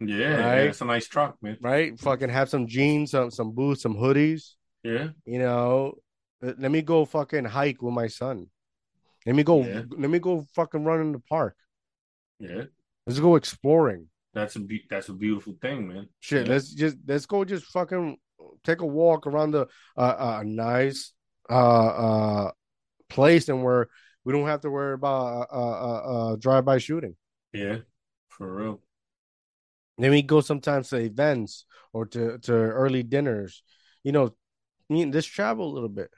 [0.00, 0.62] Yeah, Right.
[0.64, 1.56] yeah, it's a nice truck, man.
[1.60, 1.98] right?
[2.00, 4.54] Fucking have some jeans, some some boots, some hoodies.
[4.82, 5.94] Yeah, You know,
[6.42, 8.46] let let me go fucking hike with my son.
[9.24, 9.64] Let me go.
[9.64, 9.82] Yeah.
[9.90, 11.56] Let me go fucking run in the park.
[12.38, 12.64] yeah.
[13.06, 14.08] Let's go exploring.
[14.34, 16.08] That's a be- that's a beautiful thing, man.
[16.20, 16.52] Shit, Yeah.
[16.52, 18.18] let's just let's go just fucking
[18.64, 19.66] take a walk around the
[19.96, 21.12] uh, uh nice
[21.48, 22.50] uh uh
[23.08, 23.88] place and where
[24.24, 27.16] we don't have to worry about uh uh, uh drive by shooting.
[27.52, 27.78] Yeah,
[28.28, 28.82] for real.
[29.98, 33.62] Then we go sometimes to events or to to early dinners.
[34.04, 34.34] You know,
[34.90, 36.10] let's travel a little bit.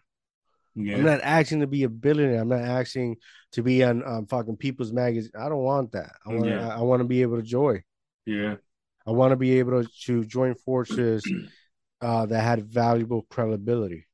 [0.74, 2.40] Yeah, I'm not asking to be a billionaire.
[2.40, 3.16] I'm not asking
[3.52, 5.32] to be on um, fucking People's Magazine.
[5.38, 6.12] I don't want that.
[6.26, 6.68] I want Yeah.
[6.68, 7.82] I, I want to be able to joy.
[8.26, 8.56] yeah,
[9.06, 11.24] I want to be able to, to join forces
[12.00, 14.06] uh, that had valuable credibility,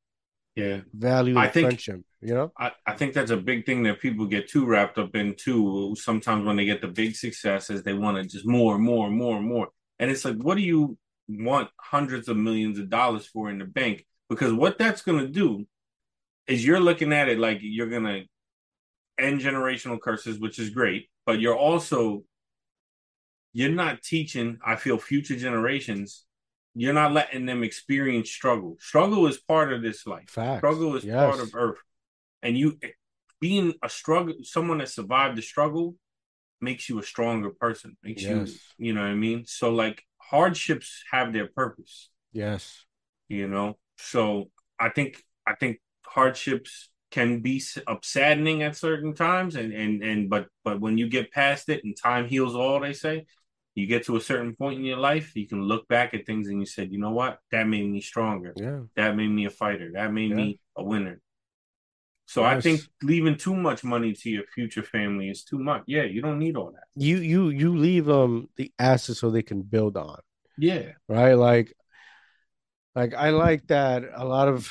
[0.55, 0.81] yeah.
[0.93, 2.01] valuable I think- friendship.
[2.25, 5.15] You know, I, I think that's a big thing that people get too wrapped up
[5.15, 5.95] in too.
[5.95, 9.15] Sometimes when they get the big successes, they want to just more, and more, and
[9.15, 9.67] more, and more.
[9.99, 10.97] And it's like, what do you
[11.27, 14.05] want hundreds of millions of dollars for in the bank?
[14.27, 15.67] Because what that's going to do
[16.47, 18.23] is you're looking at it like you're going to
[19.23, 22.23] end generational curses, which is great, but you're also
[23.53, 24.57] you're not teaching.
[24.65, 26.25] I feel future generations.
[26.73, 28.75] You're not letting them experience struggle.
[28.81, 30.29] Struggle is part of this life.
[30.29, 30.59] facts.
[30.59, 31.15] Struggle is Yes.
[31.15, 31.77] part of Earth,
[32.45, 32.79] and you
[33.41, 35.95] being a struggle, someone that survived the struggle,
[36.61, 37.97] makes you a stronger person.
[38.03, 38.73] Makes Yes.
[38.79, 39.45] you, you know what I mean.
[39.45, 42.85] So like hardships have their purpose, Yes,
[43.29, 43.77] you know.
[43.97, 47.61] So I think I think hardships can be
[48.03, 51.95] saddening at certain times, and and and but but when you get past it and
[51.95, 53.25] time heals all, they say.
[53.77, 56.47] You get to a certain point in your life, you can look back at things
[56.47, 59.49] and you said, you know what, that made me stronger yeah, that made me a
[59.49, 59.91] fighter.
[59.95, 60.35] That made Yeah.
[60.37, 61.19] me a winner.
[62.27, 65.83] So I think leaving too much money to your future family is too much.
[65.87, 66.83] Yeah, you don't need all that.
[66.95, 70.19] you you you leave them the assets so they can build on.
[70.57, 70.93] Yeah.
[71.07, 71.33] right?
[71.33, 71.73] Like,
[72.95, 74.69] like I like that a lot of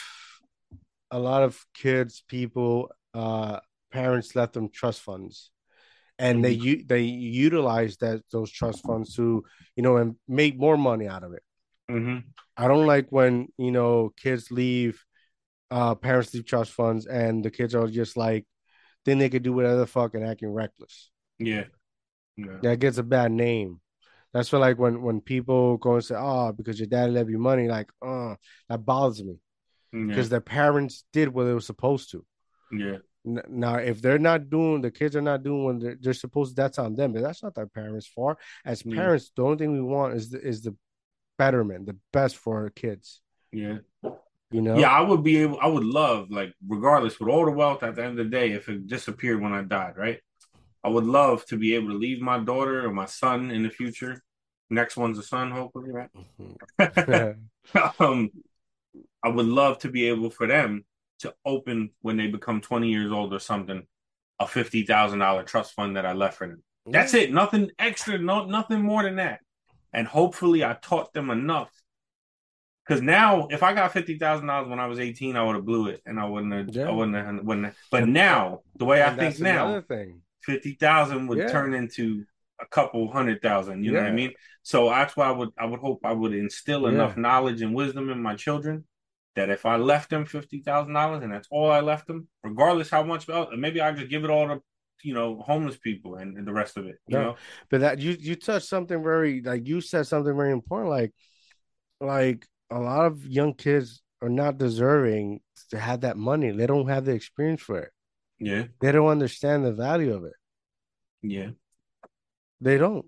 [1.10, 3.60] a lot of kids, people, uh,
[3.92, 5.50] parents left them trust funds,
[6.18, 9.44] and they u- they utilize that those trust funds to
[9.76, 11.42] you know and make more money out of it.
[11.88, 12.18] hmm
[12.56, 15.04] I don't like when you know kids leave,
[15.70, 18.46] uh, parents leave trust funds, and the kids are just like,
[19.04, 21.10] then they could do whatever the fuck and acting reckless.
[21.38, 21.64] Yeah.
[22.36, 22.58] Yeah.
[22.62, 23.80] that gets a bad name.
[24.32, 27.38] That's why, like, when when people go and say, "Oh, because your dad left you
[27.38, 28.34] money," like, oh,
[28.68, 29.38] that bothers me
[29.92, 30.06] Yeah.
[30.08, 32.26] because their parents did what they were supposed to.
[32.72, 32.98] Yeah.
[33.24, 36.56] Now, if they're not doing, the kids are not doing what they're, they're supposed.
[36.56, 38.38] to, That's on them, but that's not their parents' fault.
[38.64, 38.96] As Yeah.
[38.96, 40.76] parents, the only thing we want is the, is the
[41.38, 43.22] betterment, the best for our kids.
[43.52, 43.78] Yeah.
[44.50, 44.78] You know?
[44.78, 47.96] Yeah, I would be able I would love, like, regardless, with all the wealth at
[47.96, 50.20] the end of the day, if it disappeared when I died, right?
[50.82, 53.70] I would love to be able to leave my daughter or my son in the
[53.70, 54.22] future.
[54.70, 56.10] Next one's a son, hopefully, right?
[57.98, 58.30] um,
[59.22, 60.84] I would love to be able for them
[61.20, 63.86] to open when they become 20 years old or something,
[64.38, 66.62] a fifty thousand dollar trust fund that I left for them.
[66.86, 67.32] That's it.
[67.32, 69.40] Nothing extra, no nothing more than that.
[69.92, 71.70] And hopefully I taught them enough.
[72.86, 75.64] Cause now if I got fifty thousand dollars when I was 18, I would have
[75.64, 76.88] blew it and I wouldn't have Yeah.
[76.88, 80.20] I wouldn't have wouldn't have, but now the way I think now, thing.
[80.42, 81.50] fifty thousand would Yeah.
[81.50, 82.24] turn into
[82.60, 83.84] a couple hundred thousand.
[83.84, 84.32] You know what I mean?
[84.62, 86.90] So that's why I would I would hope I would instill Yeah.
[86.90, 88.84] enough knowledge and wisdom in my children
[89.34, 92.90] that if I left them fifty thousand dollars and that's all I left them, regardless
[92.90, 94.62] how much, oh, maybe I just give it all to
[95.02, 96.96] you know homeless people and, and the rest of it.
[97.06, 97.22] You Yeah.
[97.24, 97.36] know?
[97.70, 100.90] But that you you touched something very like you said something very important.
[100.90, 101.12] Like
[102.00, 106.50] like a lot of young kids are not deserving to have that money.
[106.50, 107.90] They don't have the experience for it.
[108.38, 110.32] Yeah, They don't understand the value of it.
[111.22, 111.50] yeah,
[112.60, 113.06] They don't.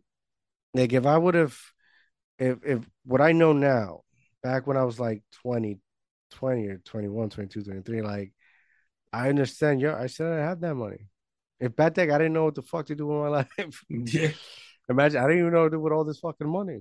[0.73, 1.59] Like if I would have
[2.39, 4.03] if if what I know now,
[4.43, 5.81] back when I was like 20,
[6.31, 8.33] 20 or 21, 22, 23, like
[9.13, 11.09] I understand, yeah, I said I had that money.
[11.59, 13.83] If back then I didn't know what the fuck to do with my life.
[13.89, 14.31] yeah.
[14.89, 16.81] Imagine I didn't even know what to do with all this fucking money.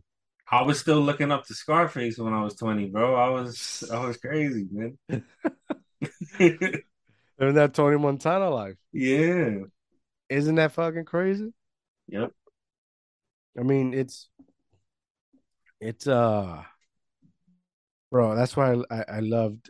[0.49, 3.15] I was still looking up to Scarface when I was twenty, bro.
[3.15, 4.97] I was I was crazy, man.
[6.39, 8.75] Living that Tony Montana life.
[8.91, 9.57] yeah.
[10.29, 11.53] Isn't that fucking crazy?
[12.07, 12.31] Yep.
[13.59, 14.29] I mean, it's
[15.79, 16.63] it's uh
[18.11, 19.69] bro, that's why I I loved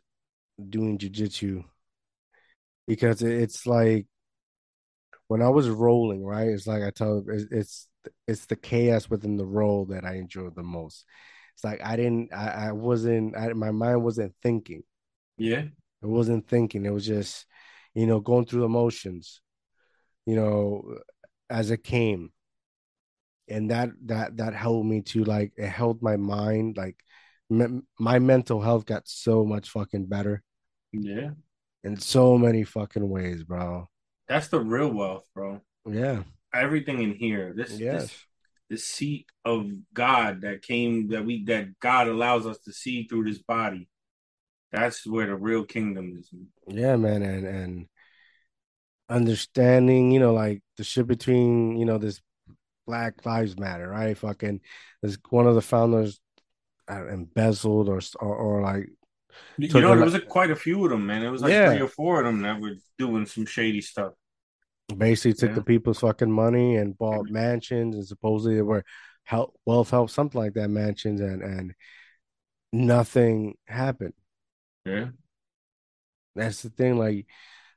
[0.69, 1.65] doing jujitsu
[2.88, 4.07] because it's like
[5.28, 6.47] when I was rolling, right?
[6.47, 7.88] It's like I tell it's it's,
[8.28, 11.06] it's the chaos within the roll that I enjoy the most.
[11.56, 14.84] It's like I didn't, I, I wasn't, I, my mind wasn't thinking.
[15.38, 15.64] Yeah.
[16.01, 16.86] It wasn't thinking.
[16.86, 17.45] It was just,
[17.93, 19.41] you know, going through the motions,
[20.26, 20.97] you know,
[21.49, 22.32] as it came.
[23.47, 26.97] And that that that helped me to like it held my mind like
[27.49, 30.41] me- my mental health got so much fucking better
[30.91, 31.32] Yeah.
[31.84, 33.88] in so many fucking ways, bro.
[34.28, 35.62] That's the real wealth, bro.
[35.88, 36.24] Yeah.
[36.56, 37.53] Everything in here.
[37.56, 38.01] This Yes.
[38.03, 38.26] this
[38.70, 43.26] the seat of God that came that we that God allows us to see through
[43.26, 43.88] this body.
[44.72, 46.30] That's where the real kingdom is.
[46.68, 47.88] Yeah, man, and and
[49.10, 52.22] understanding, you know, like the shit between, you know, this
[52.88, 54.18] Black Lives Matter, right?
[54.18, 54.62] Fucking,
[55.01, 56.20] this one of the founders
[56.89, 58.89] uh, embezzled or or, or like
[59.58, 61.24] You know, there was like- quite a few of them, man.
[61.24, 61.72] It was like Yeah.
[61.72, 64.14] three or four of them that were doing some shady stuff.
[64.98, 65.56] Basically took Yeah.
[65.56, 68.84] the people's fucking money and bought mansions and supposedly they were
[69.24, 71.74] help wealth help something like that mansions and and
[72.72, 74.14] nothing happened.
[74.86, 75.10] Yeah.
[76.36, 77.26] That's the thing, like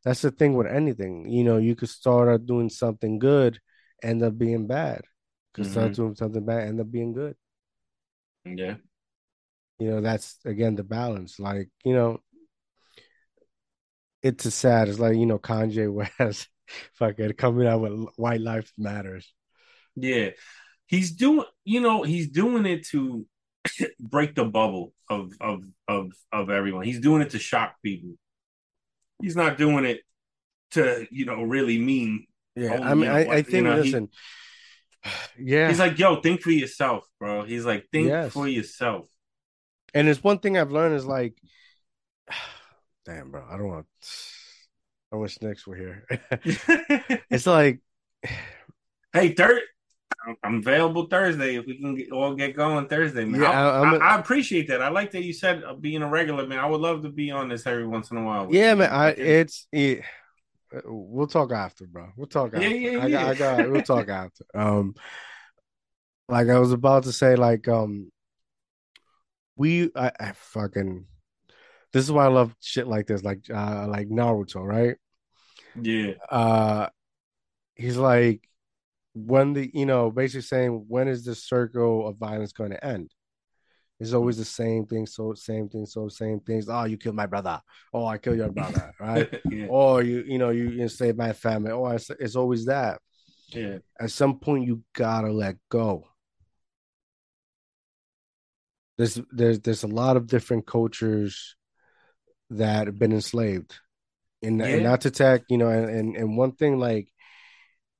[0.05, 1.29] that's the thing with anything.
[1.31, 3.61] You know, you could start out doing something good,
[4.03, 5.03] end up being bad.
[5.55, 5.97] Could start Mhm.
[5.97, 7.37] doing something bad, end up being good.
[8.45, 8.77] Yeah.
[9.79, 11.39] You know, that's again the balance.
[11.39, 12.21] Like, you know,
[14.23, 14.89] it's a sad.
[14.89, 16.49] It's like, you know, Kanye West
[16.95, 19.33] fucking coming out with white life matters.
[19.97, 20.31] Yeah.
[20.87, 23.27] He's doing you know, he's doing it to
[24.01, 26.85] break the bubble of of of of everyone.
[26.85, 28.11] He's doing it to shock people.
[29.21, 30.01] He's not doing it
[30.73, 32.81] to, you know, really mean Yeah.
[32.83, 34.09] I mean, you know I, I you think know, he- listen.
[35.39, 35.69] yeah.
[35.69, 37.45] He's like, yo, think for yourself, bro.
[37.45, 38.33] He's like, think Yes.
[38.33, 39.07] for yourself.
[39.95, 41.35] And it's one thing I've learned is like,
[43.05, 43.87] damn, bro, I don't want.
[45.13, 46.07] I wish Knicks were here.
[47.31, 47.81] it's like,
[49.13, 49.63] hey, third,
[50.45, 53.41] I'm available Thursday if we can get, all get going Thursday, man.
[53.41, 54.83] Yeah, I, a- I, I appreciate that.
[54.83, 56.59] I like that you said uh, being a regular, man.
[56.59, 58.49] I would love to be on this every once in a while.
[58.51, 58.91] yeah, you, man.
[58.91, 60.03] I it's it.
[60.85, 62.11] We'll talk after, bro.
[62.17, 62.77] We'll talk Yeah, after.
[62.77, 63.27] yeah, I got, yeah.
[63.29, 63.71] I got.
[63.71, 64.45] We'll talk after.
[64.55, 64.95] Um,
[66.29, 68.13] like I was about to say, like um,
[69.57, 71.07] we, I, I fucking.
[71.93, 74.97] This is why I love shit like this, like uh, like Naruto, right?
[75.83, 76.89] yeah, uh
[77.75, 78.49] he's like
[79.15, 83.11] when the you know basically saying when is the circle of violence going to end?
[84.01, 86.69] It's always the same thing so same thing so same things.
[86.69, 87.61] Oh you killed my brother.
[87.93, 89.29] Oh i killed your brother right?
[89.51, 91.73] Yeah, or you you know you, save my family.
[91.73, 93.01] Oh it's, it's always that.
[93.49, 96.05] Yeah, at some point you gotta let go.
[98.99, 101.57] There's there's there's a lot of different cultures
[102.51, 103.75] that have been enslaved
[104.43, 104.89] and, and Yeah.
[104.89, 107.09] not to attack you know and, and and one thing like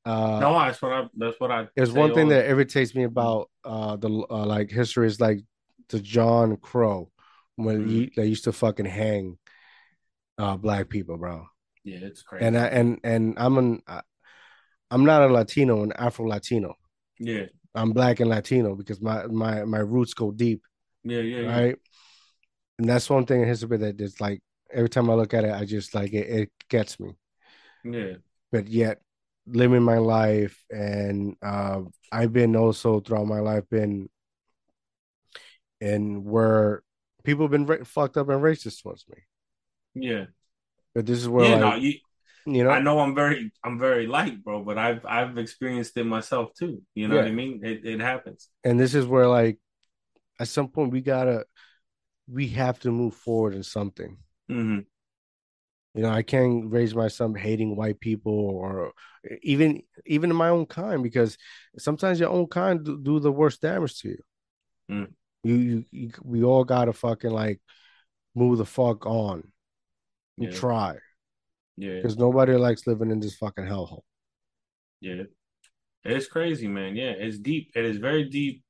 [0.05, 1.05] uh no, that's what I.
[1.17, 1.67] That's what I.
[1.77, 5.41] There's one thing that irritates me about uh the uh, like history is like
[5.91, 7.11] the John Crow
[7.57, 7.89] when Mhm.
[7.89, 9.37] he, they used to fucking hang
[10.39, 11.47] uh black people, bro.
[11.85, 12.47] Yeah, it's crazy.
[12.47, 14.03] And I and and I'm an I-
[14.91, 16.75] I'm not a Latino, an Afro Latino.
[17.19, 20.63] yeah, I'm black and Latino because my my my roots go deep,
[21.05, 21.73] yeah, yeah, yeah.
[22.79, 24.41] And that's one thing in history that it's like
[24.73, 27.13] every time I look at it, I just like it, it gets me.
[27.85, 28.15] yeah.
[28.53, 29.01] but yet
[29.47, 31.81] living my life and uh,
[32.13, 34.09] I've been also throughout my life been
[35.81, 36.83] and where
[37.25, 39.19] people have been ra- fucked up and racist towards me.
[39.95, 40.27] Yeah,
[40.95, 41.57] But this is where yeah.
[41.57, 41.95] like no, you,
[42.47, 44.63] you know I know I'm very, I'm very light, bro.
[44.63, 46.83] But I've, I've experienced it myself too.
[46.95, 47.61] You know what I mean?
[47.65, 48.49] It, it happens.
[48.65, 49.59] and this is where like
[50.41, 51.45] at some point we gotta
[52.31, 54.19] we have to move forward in something.
[54.49, 54.81] hmm
[55.95, 58.93] You know, I can't raise my son hating white people or
[59.43, 61.37] even even in my own kind because
[61.79, 64.19] sometimes your own kind do, do the worst damage to you.
[64.91, 65.13] Mm.
[65.45, 67.61] You, you, you, we all gotta fucking like
[68.35, 69.51] move the fuck on
[70.39, 70.59] and Yeah.
[70.59, 70.99] try
[71.77, 74.03] Yeah, because nobody likes living in this fucking hellhole.
[75.01, 75.25] yeah.
[76.05, 76.97] It's crazy, man.
[76.97, 77.73] Yeah, it's deep.
[77.75, 78.63] It is very deep.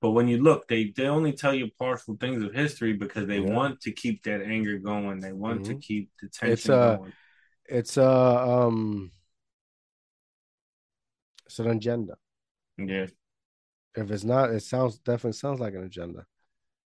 [0.00, 3.40] But when you look, they they only tell you partial things of history because they
[3.40, 3.40] Yeah.
[3.40, 5.20] want to keep that anger going.
[5.20, 5.78] They want to Mhm.
[5.78, 7.12] keep the tension It's, a, going.
[7.66, 9.12] It's uh um,
[11.46, 12.16] it's an agenda.
[12.78, 13.06] Yeah,
[13.94, 16.24] If it's not, it sounds definitely sounds like an agenda.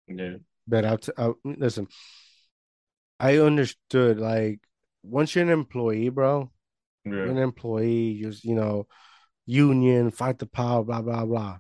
[0.08, 1.12] yeah, But I'll, t-
[1.44, 1.88] listen.
[3.20, 4.60] I understood like
[5.04, 6.52] once you're an employee, bro,
[7.22, 8.88] you're an employee, you're you know,
[9.46, 11.60] union, fight the power, blah blah blah.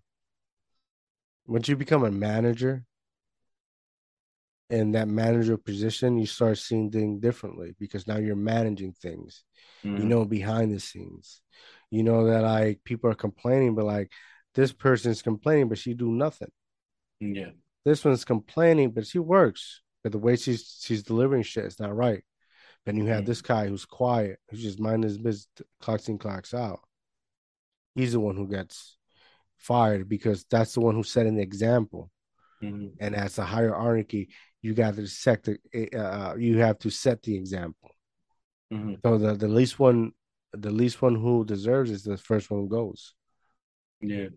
[1.48, 2.86] Once you become a manager,
[4.72, 9.44] in that manager position, you start seeing things differently because now you're managing things.
[9.84, 9.98] Mm-hmm.
[9.98, 11.42] You know behind the scenes.
[11.92, 14.12] You know that like people are complaining, but like
[14.56, 16.52] this person's complaining, but she do nothing.
[17.20, 17.50] Yeah.
[17.84, 19.82] This one's complaining, but she works.
[20.04, 22.24] But the way she's she's delivering shit is not right.
[22.86, 23.26] Then you have mm-hmm.
[23.26, 25.48] this guy who's quiet, who's just minding his business,
[25.82, 26.80] clocks in, clocks out.
[27.94, 28.98] He's the one who gets
[29.62, 32.10] fired because that's the one who set an example.
[32.62, 32.88] Mm-hmm.
[33.00, 34.30] And as a hierarchy,
[34.62, 35.58] you got to set the
[35.98, 37.92] uh, you have to set the example.
[38.72, 38.96] Mm-hmm.
[39.04, 40.12] So the, the least one
[40.54, 43.14] the least one who deserves is the first one who goes.
[44.02, 44.28] Yeah.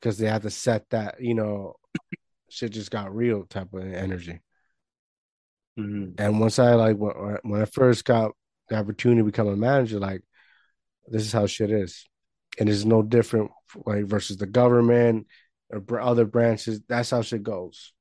[0.00, 1.74] Because they have to set that, you know,
[2.48, 4.40] shit just got real type of energy.
[5.78, 6.12] Mm-hmm.
[6.18, 8.32] And once I like when, when I first got
[8.68, 10.22] the opportunity to become a manager, like
[11.06, 12.06] this is how shit is,
[12.58, 13.50] and it's no different
[13.86, 15.26] like versus the government
[15.70, 16.80] or other branches.
[16.88, 17.92] That's how shit goes.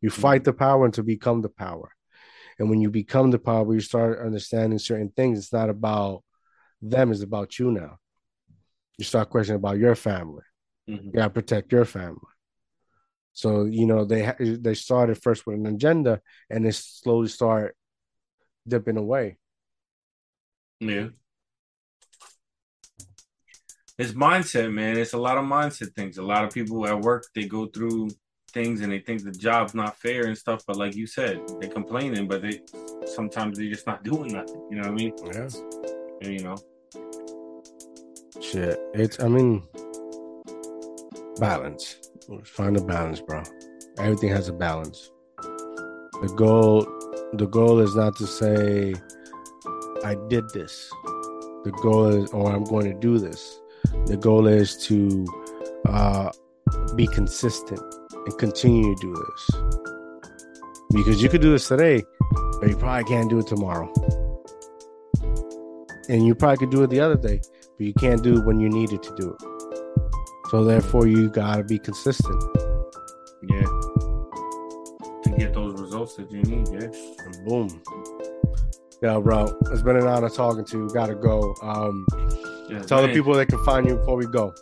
[0.00, 0.20] You mm-hmm.
[0.20, 1.90] fight the power to become the power.
[2.58, 5.38] And when you become the power, you start understanding certain things.
[5.38, 6.24] It's not about
[6.82, 7.98] them, it's about you now.
[8.98, 10.42] You start questioning about your family.
[10.88, 11.06] Mm-hmm.
[11.06, 12.18] You gotta protect your family.
[13.32, 16.20] So you know they they started first with an agenda,
[16.50, 17.76] and they slowly start
[18.66, 19.38] dipping away.
[20.80, 21.08] Yeah,
[23.98, 24.96] it's mindset, man.
[24.96, 26.18] It's a lot of mindset things.
[26.18, 28.10] A lot of people at work they go through
[28.52, 30.62] things and they think the job's not fair and stuff.
[30.66, 32.60] But like you said, they're complaining, but they
[33.06, 34.66] sometimes they're just not doing nothing.
[34.70, 35.14] You know what I mean?
[35.26, 35.48] Yeah.
[36.22, 36.56] And, you know.
[38.40, 38.78] Shit.
[38.94, 39.64] It's I mean
[41.40, 41.96] balance.
[42.44, 43.42] Find a balance, bro.
[43.98, 45.10] Everything has a balance.
[45.38, 46.86] The goal
[47.32, 48.94] the goal is not to say
[50.04, 50.88] I did this.
[51.64, 53.60] The goal is or I'm going to do this.
[54.06, 55.26] The goal is to
[55.86, 56.30] uh,
[56.94, 57.80] be consistent
[58.12, 59.62] and continue to do this.
[60.90, 62.02] Because you could do this today,
[62.60, 63.92] but you probably can't do it tomorrow.
[66.08, 67.40] And you probably could do it the other day,
[67.76, 69.48] but you can't do it when you needed to do it.
[70.50, 72.42] So therefore, you gotta be consistent.
[73.50, 73.64] Yeah.
[75.24, 76.88] To get those results that you need, yeah.
[77.26, 77.82] And boom.
[79.02, 79.54] Yeah, bro.
[79.70, 80.88] It's been an honor talking to you.
[80.88, 81.54] Gotta go.
[81.62, 82.06] Um,
[82.68, 83.08] yeah, tell man.
[83.08, 84.52] the people they can find you before we go.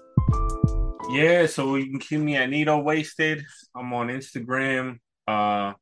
[1.10, 3.44] Yeah, so you can keep me at Nito Wasted.
[3.74, 4.98] I'm on Instagram.
[5.26, 5.72] Uh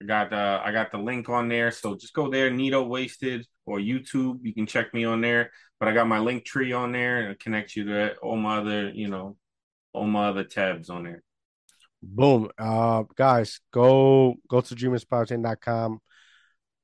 [0.00, 1.70] I got the I got the link on there.
[1.70, 4.38] So just go there, Nito Wasted or YouTube.
[4.42, 5.50] You can check me on there.
[5.80, 9.08] But I got my Linktree on there and connect you to all my other, you
[9.08, 9.36] know,
[9.92, 11.22] all my other tabs on there.
[12.02, 12.50] Boom.
[12.58, 16.00] Uh guys, go go to dreamerspowerchain.com.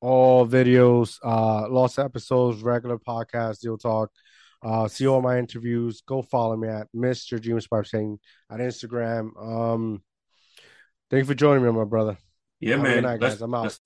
[0.01, 4.11] All videos, uh lost episodes, regular podcast, deal talk
[4.65, 6.01] uh, see all my interviews.
[6.01, 7.41] Go follow me at Mr.
[7.41, 8.19] James Saying
[8.51, 9.31] at Instagram.
[9.41, 10.03] Um,
[11.11, 12.17] thank you for joining me, my brother.
[12.61, 12.95] Yeah, Have man.
[12.95, 13.43] Good night, guys.
[13.43, 13.79] I'm out.